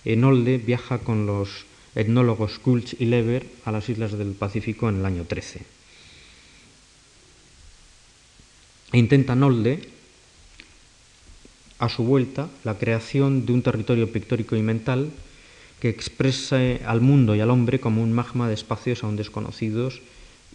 [0.05, 5.05] Enolde viaja con los etnólogos Kulch y Lever a las islas del Pacífico en el
[5.05, 5.61] año 13.
[8.93, 9.89] E intenta Nolde
[11.79, 15.25] a su vuelta la creación de un territorio pictórico y mental que
[15.79, 20.01] que expresa al mundo y al hombre como un magma de espacios aún desconocidos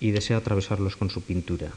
[0.00, 1.70] y desea atravesarlos con su pintura.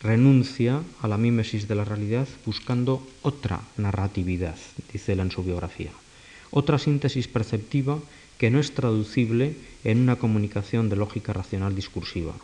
[0.00, 4.56] Renuncia a la mímesis de la realidad buscando otra narratividad,
[4.92, 5.92] dice él en su biografía,
[6.50, 7.98] otra síntesis perceptiva
[8.38, 12.34] que no es traducible en una comunicación de lógica racional discursiva.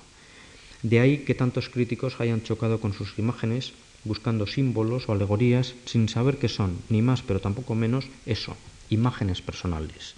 [0.83, 3.73] De ahí que tantos críticos hayan chocado con sus imágenes
[4.05, 8.57] buscando símbolos o alegorías sin saber qué son, ni más pero tampoco menos eso,
[8.89, 10.15] imágenes personales.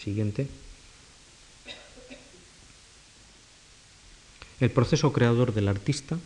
[0.00, 0.48] Siguiente.
[4.60, 6.18] El proceso creador del artista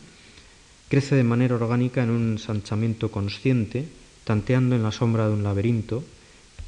[0.88, 3.88] crece de manera orgánica en un ensanchamiento consciente,
[4.24, 6.04] tanteando en la sombra de un laberinto,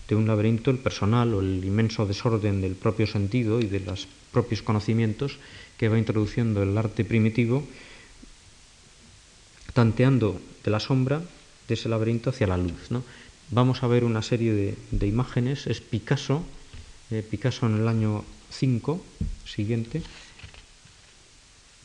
[0.08, 4.08] de un laberinto el personal o el inmenso desorden del propio sentido y de los
[4.32, 5.38] propios conocimientos
[5.76, 7.62] que va introduciendo el arte primitivo,
[9.74, 11.22] tanteando de la sombra
[11.68, 12.90] de ese laberinto hacia la luz.
[12.90, 13.04] ¿no?
[13.50, 15.66] vamos a ver una serie de, imágenes.
[15.66, 16.42] Es Picasso,
[17.10, 19.02] eh, Picasso en el año 5,
[19.44, 20.02] siguiente.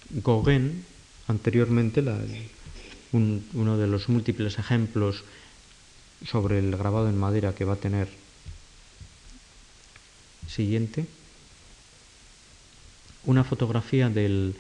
[0.09, 0.85] Gauguin,
[1.27, 2.03] anteriormente,
[3.11, 5.23] uno de los múltiples ejemplos
[6.25, 8.07] sobre el grabado en madera que va a tener.
[10.47, 11.05] Siguiente.
[13.25, 14.53] Una fotografía de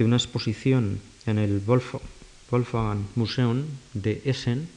[0.00, 4.68] una exposición en el Wolfgang Museum de Essen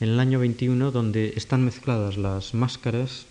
[0.00, 3.26] en el año 21 donde están mezcladas las máscaras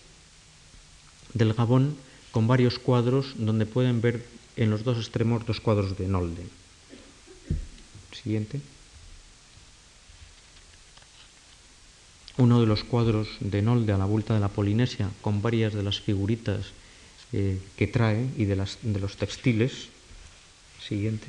[1.34, 1.96] del Gabón
[2.30, 4.24] con varios cuadros donde pueden ver
[4.56, 6.59] en los dos extremos dos cuadros de Nolde.
[8.22, 8.60] Siguiente.
[12.36, 15.82] Uno de los cuadros de Nolde a la vuelta de la Polinesia con varias de
[15.82, 16.72] las figuritas
[17.32, 19.88] eh, que trae y de, las, de los textiles.
[20.86, 21.28] Siguiente.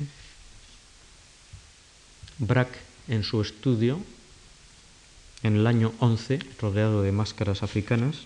[2.38, 2.78] Braque
[3.08, 4.00] en su estudio
[5.42, 8.16] en el año 11, rodeado de máscaras africanas.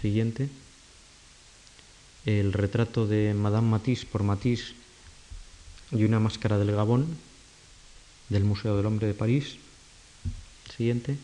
[0.00, 0.48] Siguiente.
[2.24, 4.74] El retrato de Madame Matisse por Matisse
[5.92, 7.06] y una máscara del Gabón
[8.32, 9.56] del Museo del Hombre de París.
[10.74, 11.16] Siguiente.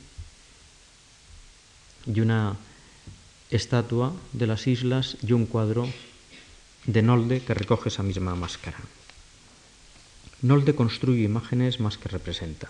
[2.07, 2.57] Y una
[3.51, 5.89] estatua de las islas y un cuadro
[6.85, 8.79] de Nolde que recoge esa misma máscara.
[10.43, 12.69] Nolde construye imágenes más que representa.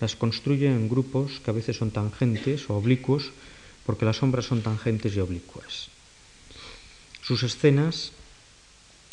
[0.00, 3.30] Las construye en grupos que a veces son tangentes o oblicuos,
[3.86, 5.88] porque las sombras son tangentes y oblicuas.
[7.22, 8.12] Sus escenas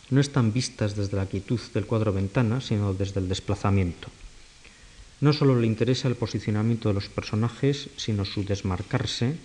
[0.10, 4.08] no están vistas desde la quietud del cuadro ventana, sino desde el desplazamiento.
[5.20, 9.36] No solo le interesa el posicionamiento de los personajes, sino su desmarcarse,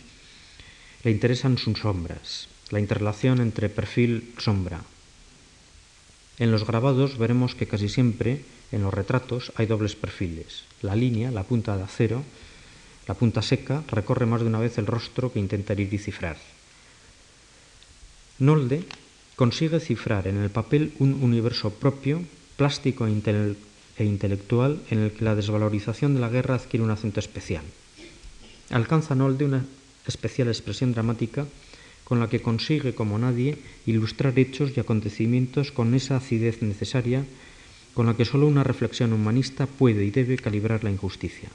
[1.03, 4.83] le interesan sus sombras, la interrelación entre perfil-sombra.
[6.39, 10.65] En los grabados veremos que casi siempre en los retratos hay dobles perfiles.
[10.81, 12.23] La línea, la punta de acero,
[13.09, 16.37] la punta seca, recorre más de una vez el rostro que intenta ir y cifrar.
[18.39, 18.85] Nolde
[19.43, 22.23] consigue cifrar en el papel un universo propio,
[22.55, 27.19] plástico e, e intelectual, en el que la desvalorización de la guerra adquiere un acento
[27.19, 27.67] especial.
[28.71, 29.67] Alcanza Nolde una
[30.07, 31.43] especial expresión dramática
[32.05, 37.27] con la que consigue, como nadie, ilustrar hechos y acontecimientos con esa acidez necesaria
[37.95, 41.51] con la que solo una reflexión humanista puede y debe calibrar la injusticia.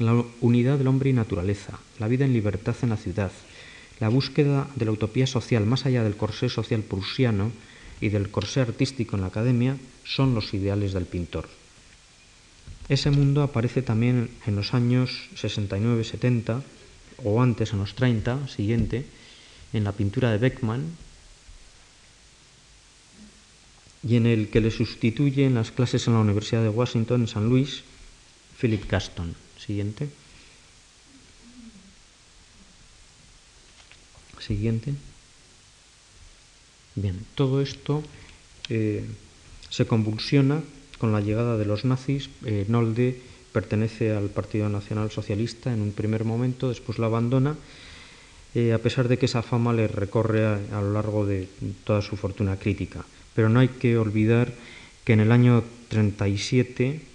[0.00, 3.30] La unidad del hombre y naturaleza, la vida en libertad en la ciudad,
[4.04, 7.50] la búsqueda de la utopía social más allá del corsé social prusiano
[8.02, 11.48] y del corsé artístico en la academia son los ideales del pintor.
[12.90, 15.08] Ese mundo aparece también en los años
[15.40, 16.60] 69-70
[17.24, 19.06] o antes en los 30, siguiente,
[19.72, 20.84] en la pintura de Beckmann,
[24.06, 27.28] y en el que le sustituye en las clases en la Universidad de Washington en
[27.28, 27.84] San Luis,
[28.60, 29.34] Philip Gaston.
[29.56, 30.10] Siguiente.
[34.46, 34.92] Siguiente.
[36.96, 38.02] Bien, todo esto
[38.68, 39.04] eh,
[39.70, 40.62] se convulsiona
[40.98, 42.28] con la llegada de los nazis.
[42.68, 43.20] Nolde
[43.54, 47.56] pertenece al Partido Nacional Socialista en un primer momento, después lo abandona,
[48.54, 51.48] eh, a pesar de que esa fama le recorre a lo largo de
[51.84, 53.06] toda su fortuna crítica.
[53.34, 54.52] Pero no hay que olvidar
[55.04, 57.13] que en el año 37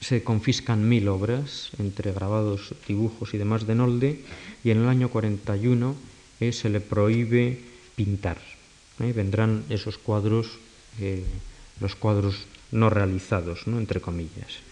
[0.00, 4.24] se confiscan mil obras, entre grabados, dibujos y demás de Nolde,
[4.62, 5.96] y en el año 41
[6.40, 7.60] eh, se le prohíbe
[7.96, 8.38] pintar.
[9.00, 10.58] Eh, vendrán esos cuadros,
[11.00, 11.24] eh,
[11.80, 13.78] los cuadros no realizados, ¿no?
[13.78, 14.62] entre comillas.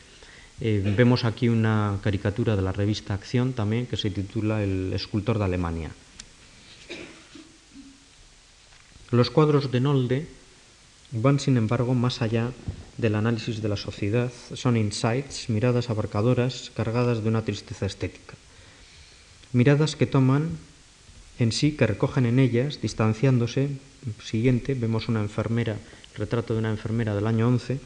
[0.60, 5.44] vemos aquí una caricatura de la revista Acción también que se titula El escultor de
[5.44, 5.90] Alemania.
[9.10, 10.26] Los cuadros de Nolde
[11.12, 12.52] van, sin embargo, más allá
[12.96, 18.34] del análisis de la sociedad, son insights, miradas abarcadoras, cargadas de una tristeza estética.
[19.52, 20.58] Miradas que toman
[21.38, 23.68] en sí, que recogen en ellas, distanciándose,
[24.24, 25.76] siguiente, vemos una enfermera,
[26.16, 27.78] retrato de una enfermera del año 11,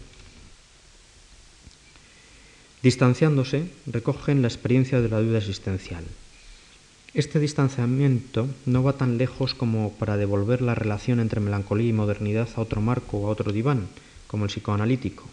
[2.82, 6.04] distanciándose, recogen la experiencia de la duda existencial.
[7.12, 12.48] Este distanciamiento no va tan lejos como para devolver la relación entre melancolía y modernidad
[12.54, 13.88] a otro marco o a otro diván,
[14.28, 15.24] como el psicoanalítico.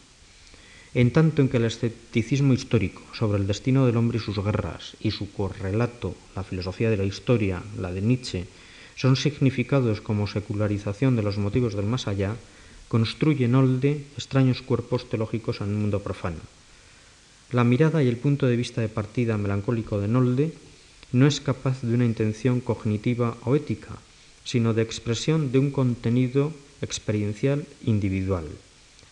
[0.95, 4.97] En tanto en que el escepticismo histórico sobre el destino del hombre y sus guerras
[5.01, 8.47] y su correlato, la filosofía de la historia, la de Nietzsche,
[8.95, 12.35] son significados como secularización de los motivos del más allá,
[12.87, 16.41] construyen Olde extraños cuerpos teológicos en el mundo profano.
[17.51, 20.53] La mirada y el punto de vista de partida melancólico de Nolde
[21.11, 23.95] no es capaz de una intención cognitiva o ética,
[24.43, 28.47] sino de expresión de un contenido experiencial individual.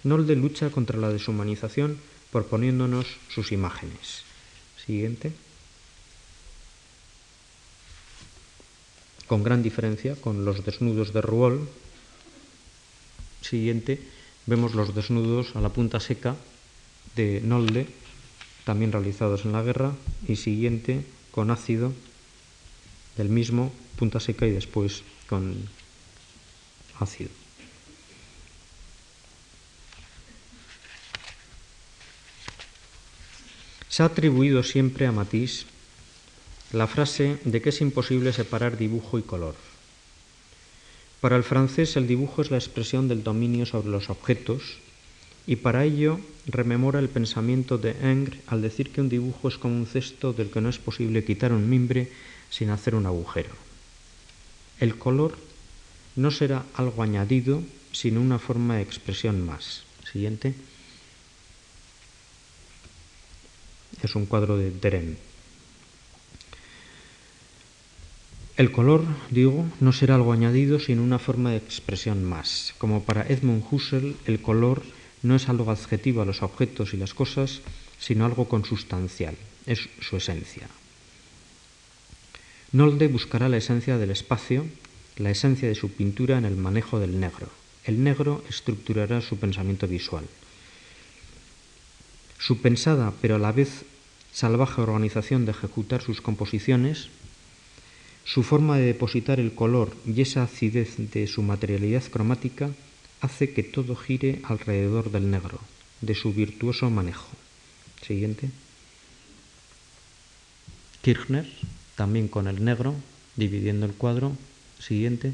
[0.03, 1.97] Nolde lucha contra la deshumanización
[2.31, 4.23] proponiéndonos sus imágenes.
[4.85, 5.31] Siguiente.
[9.27, 11.63] Con gran diferencia con los desnudos de Rouault.
[13.41, 13.99] Siguiente.
[14.45, 16.35] Vemos los desnudos a la punta seca
[17.15, 17.87] de Nolde,
[18.63, 19.95] también realizados en la guerra.
[20.27, 21.01] Y siguiente
[21.35, 21.91] con ácido
[23.17, 25.67] del mismo, punta seca y después con
[26.97, 27.29] ácido.
[33.89, 35.65] Se ha atribuido siempre a Matisse
[36.71, 39.55] la frase de que es imposible separar dibujo y color.
[41.19, 44.79] Para el francés el dibujo es la expresión del dominio sobre los objetos
[45.47, 49.75] y para ello rememora el pensamiento de Ingres al decir que un dibujo es como
[49.75, 52.11] un cesto del que no es posible quitar un mimbre
[52.49, 53.53] sin hacer un agujero.
[54.79, 55.37] El color
[56.15, 59.83] no será algo añadido, sino una forma de expresión más.
[60.11, 60.53] Siguiente.
[64.01, 65.17] Es un cuadro de Deren.
[68.57, 72.73] El color, digo, no será algo añadido, sino una forma de expresión más.
[72.77, 74.83] Como para Edmund Husserl, el color
[75.25, 77.61] no es algo adjetivo a los objetos y las cosas,
[77.99, 80.69] sino algo consustancial, es su esencia.
[82.71, 84.67] Nolde buscará la esencia del espacio,
[85.17, 87.49] la esencia de su pintura en el manejo del negro.
[87.85, 90.25] El negro estructurará su pensamiento visual.
[92.37, 93.85] Su pensada, pero a la vez
[94.31, 97.07] salvaje organización de ejecutar sus composiciones,
[98.25, 102.69] su forma de depositar el color y esa acidez de su materialidad cromática
[103.21, 105.59] hace que todo gire alrededor del negro,
[106.01, 107.29] de su virtuoso manejo.
[108.01, 108.49] Siguiente.
[111.01, 111.47] Kirchner,
[111.95, 112.95] también con el negro,
[113.35, 114.35] dividiendo el cuadro.
[114.79, 115.33] Siguiente.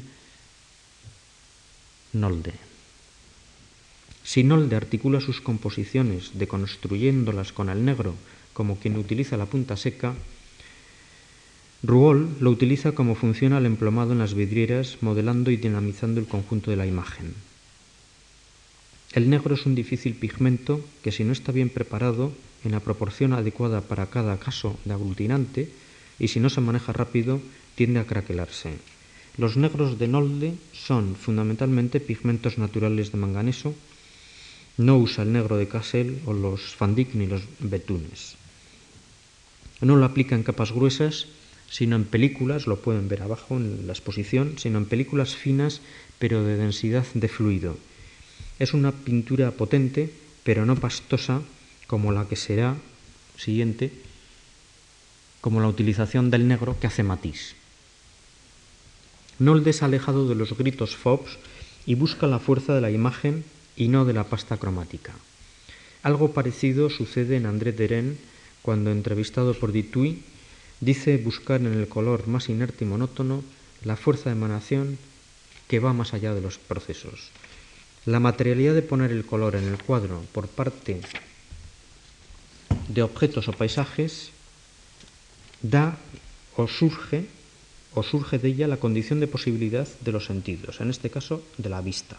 [2.12, 2.52] Nolde.
[4.24, 8.14] Si Nolde articula sus composiciones deconstruyéndolas con el negro
[8.52, 10.14] como quien utiliza la punta seca,
[11.82, 16.70] Rouault lo utiliza como funciona el emplomado en las vidrieras, modelando y dinamizando el conjunto
[16.70, 17.34] de la imagen.
[19.12, 22.32] El negro es un difícil pigmento que si no está bien preparado
[22.64, 25.68] en la proporción adecuada para cada caso de aglutinante
[26.18, 27.38] y si no se maneja rápido
[27.74, 28.78] tiende a craquelarse.
[29.36, 33.74] Los negros de Nolde son fundamentalmente pigmentos naturales de manganeso.
[34.78, 38.36] No usa el negro de Cassel o los Fandic ni los Betunes.
[39.82, 41.26] No lo aplica en capas gruesas,
[41.68, 45.82] sino en películas, lo pueden ver abajo en la exposición, sino en películas finas
[46.18, 47.76] pero de densidad de fluido
[48.58, 50.12] es una pintura potente,
[50.44, 51.42] pero no pastosa
[51.86, 52.76] como la que será
[53.36, 53.92] siguiente,
[55.40, 57.56] como la utilización del negro que hace Matisse.
[59.38, 61.38] Nolde es alejado de los gritos fobs
[61.86, 63.44] y busca la fuerza de la imagen
[63.76, 65.14] y no de la pasta cromática.
[66.02, 68.18] Algo parecido sucede en André Deren
[68.62, 70.22] cuando, entrevistado por Dutuy,
[70.80, 73.42] dice buscar en el color más inerte y monótono
[73.84, 74.98] la fuerza de emanación
[75.68, 77.30] que va más allá de los procesos.
[78.04, 81.00] La materialidad de poner el color en el cuadro por parte
[82.88, 84.34] de objetos o paisajes
[85.62, 85.94] da
[86.58, 87.30] o surge
[87.94, 91.68] o surge de ella la condición de posibilidad de los sentidos, en este caso de
[91.68, 92.16] la vista,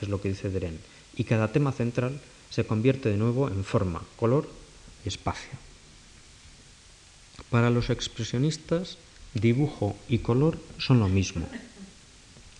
[0.00, 0.78] es lo que dice Deren,
[1.16, 2.20] y cada tema central
[2.50, 4.48] se convierte de nuevo en forma, color
[5.04, 5.58] y espacio.
[7.50, 8.98] Para los expresionistas,
[9.34, 11.48] dibujo y color son lo mismo.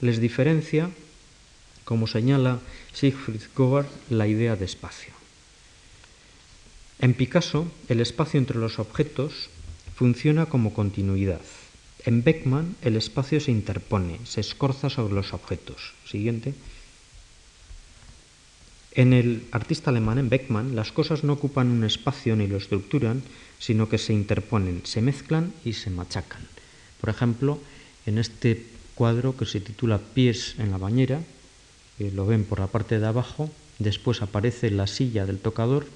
[0.01, 0.91] Les diferencia
[1.85, 2.61] como señala
[2.93, 5.13] Siegfried Gogar, la idea de espacio.
[6.99, 9.51] En Picasso, el espacio entre los objetos
[9.95, 11.41] funciona como continuidad.
[12.05, 15.95] En Beckman, el espacio se interpone, se escorza sobre los objetos.
[16.05, 16.55] Siguiente.
[18.93, 23.23] En el artista alemán, en Beckmann, las cosas no ocupan un espacio ni lo estructuran,
[23.59, 26.47] sino que se interponen, se mezclan y se machacan.
[27.01, 27.59] Por ejemplo,
[28.07, 28.65] en este
[28.95, 31.21] cuadro que se titula Pies en la bañera,
[31.99, 35.87] eh, lo ven por la parte de abajo, después aparece la silla del tocador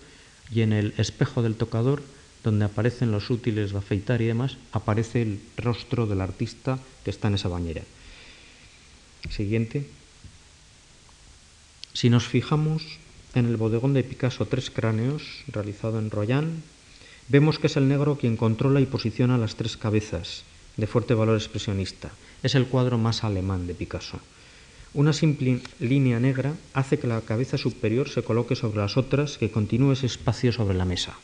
[0.51, 2.03] y en el espejo del tocador,
[2.45, 7.29] donde aparecen los útiles de afeitar y demás, aparece el rostro del artista que está
[7.29, 7.83] en esa bañera.
[9.31, 9.89] Siguiente.
[11.93, 12.83] Si nos fijamos
[13.35, 16.63] en el bodegón de Picasso Tres Cráneos, realizado en Royan,
[17.29, 20.45] vemos que es el negro quien controla y posiciona las tres cabezas,
[20.77, 22.13] de fuerte valor expresionista.
[22.43, 24.21] Es el cuadro más alemán de Picasso.
[24.95, 29.51] Una simple línea negra hace que la cabeza superior se coloque sobre las otras, que
[29.51, 31.15] continúe ese espacio sobre la mesa.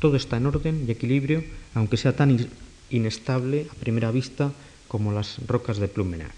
[0.00, 1.44] Todo está en orden y equilibrio,
[1.74, 2.48] aunque sea tan
[2.90, 4.52] inestable a primera vista
[4.88, 6.34] como las rocas de Plumenac.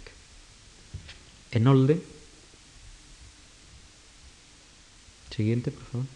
[1.53, 2.03] En Olde,
[5.31, 6.07] siguiente, por favor.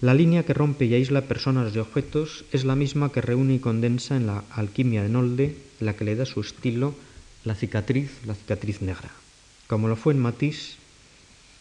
[0.00, 3.58] La línea que rompe y aísla personas y objetos es la misma que reúne y
[3.58, 6.94] condensa en la alquimia de Nolde, la que le da su estilo,
[7.44, 9.10] la cicatriz, la cicatriz negra.
[9.66, 10.76] Como lo fue en Matisse,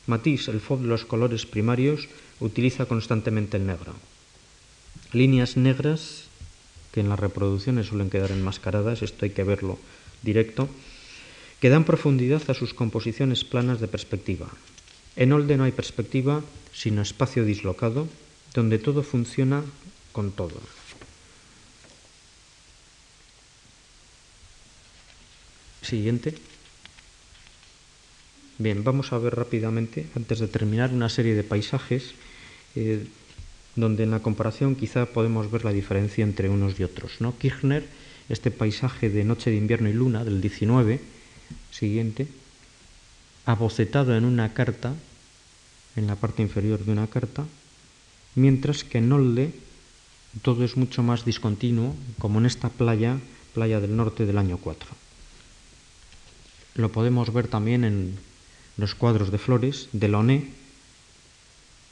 [0.08, 2.10] Matisse, el fob de los colores primarios,
[2.40, 3.94] utiliza constantemente el negro.
[5.14, 6.26] Líneas negras
[6.92, 9.78] que en las reproducciones suelen quedar enmascaradas, esto hay que verlo
[10.24, 10.68] directo,
[11.62, 14.50] que dan profundidad a sus composiciones planas de perspectiva.
[15.16, 16.42] En Olde no hay perspectiva,
[16.74, 18.08] sino espacio dislocado,
[18.54, 19.64] donde todo funciona
[20.12, 20.58] con todo.
[25.90, 26.36] Siguiente.
[28.60, 32.14] Bien, vamos a ver rápidamente, antes de terminar, una serie de paisajes
[32.76, 33.08] eh,
[33.76, 37.22] donde en la comparación quizá podemos ver la diferencia entre unos y otros.
[37.22, 37.36] ¿no?
[37.40, 37.88] Kirchner,
[38.30, 41.02] este paisaje de Noche de invierno y luna del 19,
[41.72, 42.28] siguiente,
[43.48, 44.94] abocetado en una carta,
[45.96, 47.46] en la parte inferior de una carta,
[48.36, 49.54] mientras que en Nolde
[50.44, 53.18] todo es mucho más discontinuo, como en esta playa,
[53.56, 54.99] playa del norte del año 4.
[56.76, 58.18] Lo podemos ver también en
[58.78, 60.50] los cuadros de flores de Loné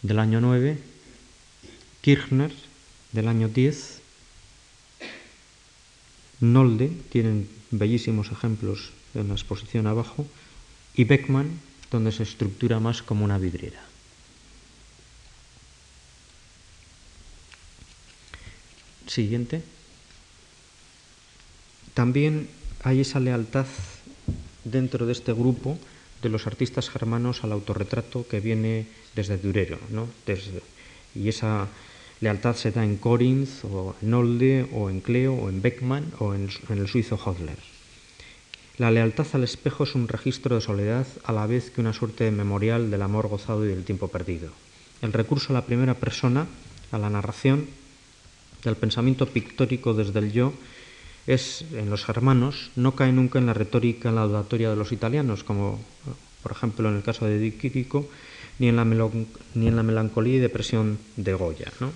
[0.02, 0.78] del año 9,
[2.02, 2.54] Kirchner
[3.12, 4.02] del año 10,
[6.40, 10.28] Nolde, tienen bellísimos ejemplos en la exposición abajo,
[10.94, 11.60] y Beckmann,
[11.92, 13.82] donde se estructura más como una vidriera.
[19.08, 19.64] Siguiente.
[21.94, 22.50] También
[22.84, 23.66] hay esa lealtad
[24.72, 25.78] dentro de este grupo
[26.22, 29.78] de los artistas germanos al autorretrato que viene desde Durero.
[29.90, 30.08] ¿no?
[31.16, 31.68] y esa
[32.22, 36.34] lealtad se da en Corinth, o en Olde, o en Cleo, o en Beckmann, o
[36.34, 37.58] en, en el suizo Hodler.
[38.78, 42.26] La lealtad al espejo es un registro de soledad a la vez que una suerte
[42.26, 44.52] de memorial del amor gozado y del tiempo perdido.
[45.02, 46.46] El recurso a la primera persona,
[46.92, 47.68] a la narración,
[48.64, 50.54] del pensamiento pictórico desde el yo
[51.28, 55.80] es en los germanos no cae nunca en la retórica laudatoria de los italianos, como
[56.42, 58.08] por ejemplo en el caso de Quirico,
[58.60, 61.72] ni en la, ni en la melancolía y depresión de Goya.
[61.80, 61.92] ¿no?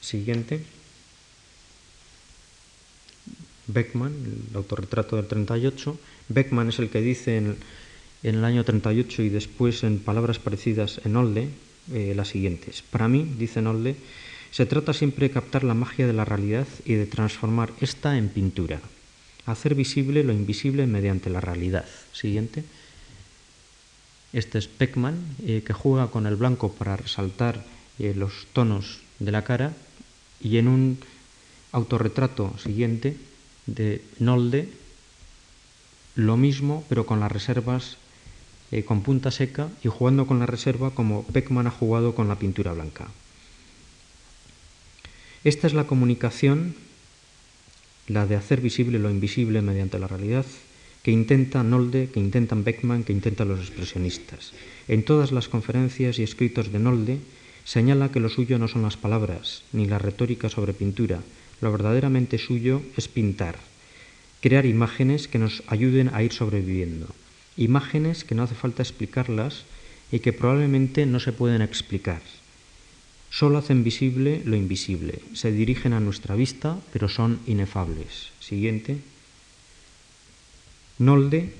[0.00, 0.64] Siguiente.
[3.66, 4.14] Beckman,
[4.50, 5.98] el autorretrato del 38.
[6.28, 7.56] Beckman es el que dice en,
[8.22, 11.50] el año 38 y después en palabras parecidas en Olde
[11.92, 12.82] eh, las siguientes.
[12.82, 13.96] Para mí, dice en Olde,
[14.50, 18.28] se trata siempre de captar la magia de la realidad y de transformar esta en
[18.28, 18.80] pintura,
[19.46, 21.84] hacer visible lo invisible mediante la realidad.
[22.12, 22.64] Siguiente.
[24.32, 27.64] Este es Peckman, eh, que juega con el blanco para resaltar
[27.98, 29.72] eh, los tonos de la cara
[30.40, 30.98] y en un
[31.72, 33.16] autorretrato siguiente
[33.66, 34.68] de Nolde,
[36.14, 37.96] lo mismo pero con las reservas
[38.70, 42.38] eh, con punta seca y jugando con la reserva como Peckman ha jugado con la
[42.38, 43.08] pintura blanca.
[45.48, 46.74] Esta es la comunicación,
[48.06, 50.44] la de hacer visible lo invisible mediante la realidad,
[51.02, 54.52] que intenta Nolde, que intentan Beckman, que intentan los expresionistas.
[54.88, 57.20] En todas las conferencias y escritos de Nolde
[57.64, 61.22] señala que lo suyo no son las palabras, ni la retórica sobre pintura.
[61.62, 63.56] Lo verdaderamente suyo es pintar,
[64.42, 67.06] crear imágenes que nos ayuden a ir sobreviviendo.
[67.56, 69.64] Imágenes que no hace falta explicarlas
[70.12, 72.20] y que probablemente no se pueden explicar.
[73.30, 78.30] Solo hacen visible lo invisible, se dirigen a nuestra vista, pero son inefables.
[78.40, 78.98] Siguiente.
[80.98, 81.52] Nolde,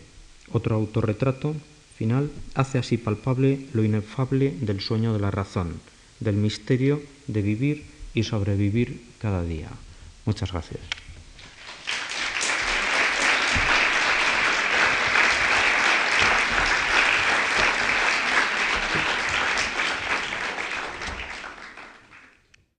[0.51, 1.55] otro autorretrato
[1.97, 5.81] final, hace así palpable lo inefable del sueño de la razón,
[6.21, 9.69] del misterio de vivir y sobrevivir cada día.
[10.25, 10.81] Muchas gracias.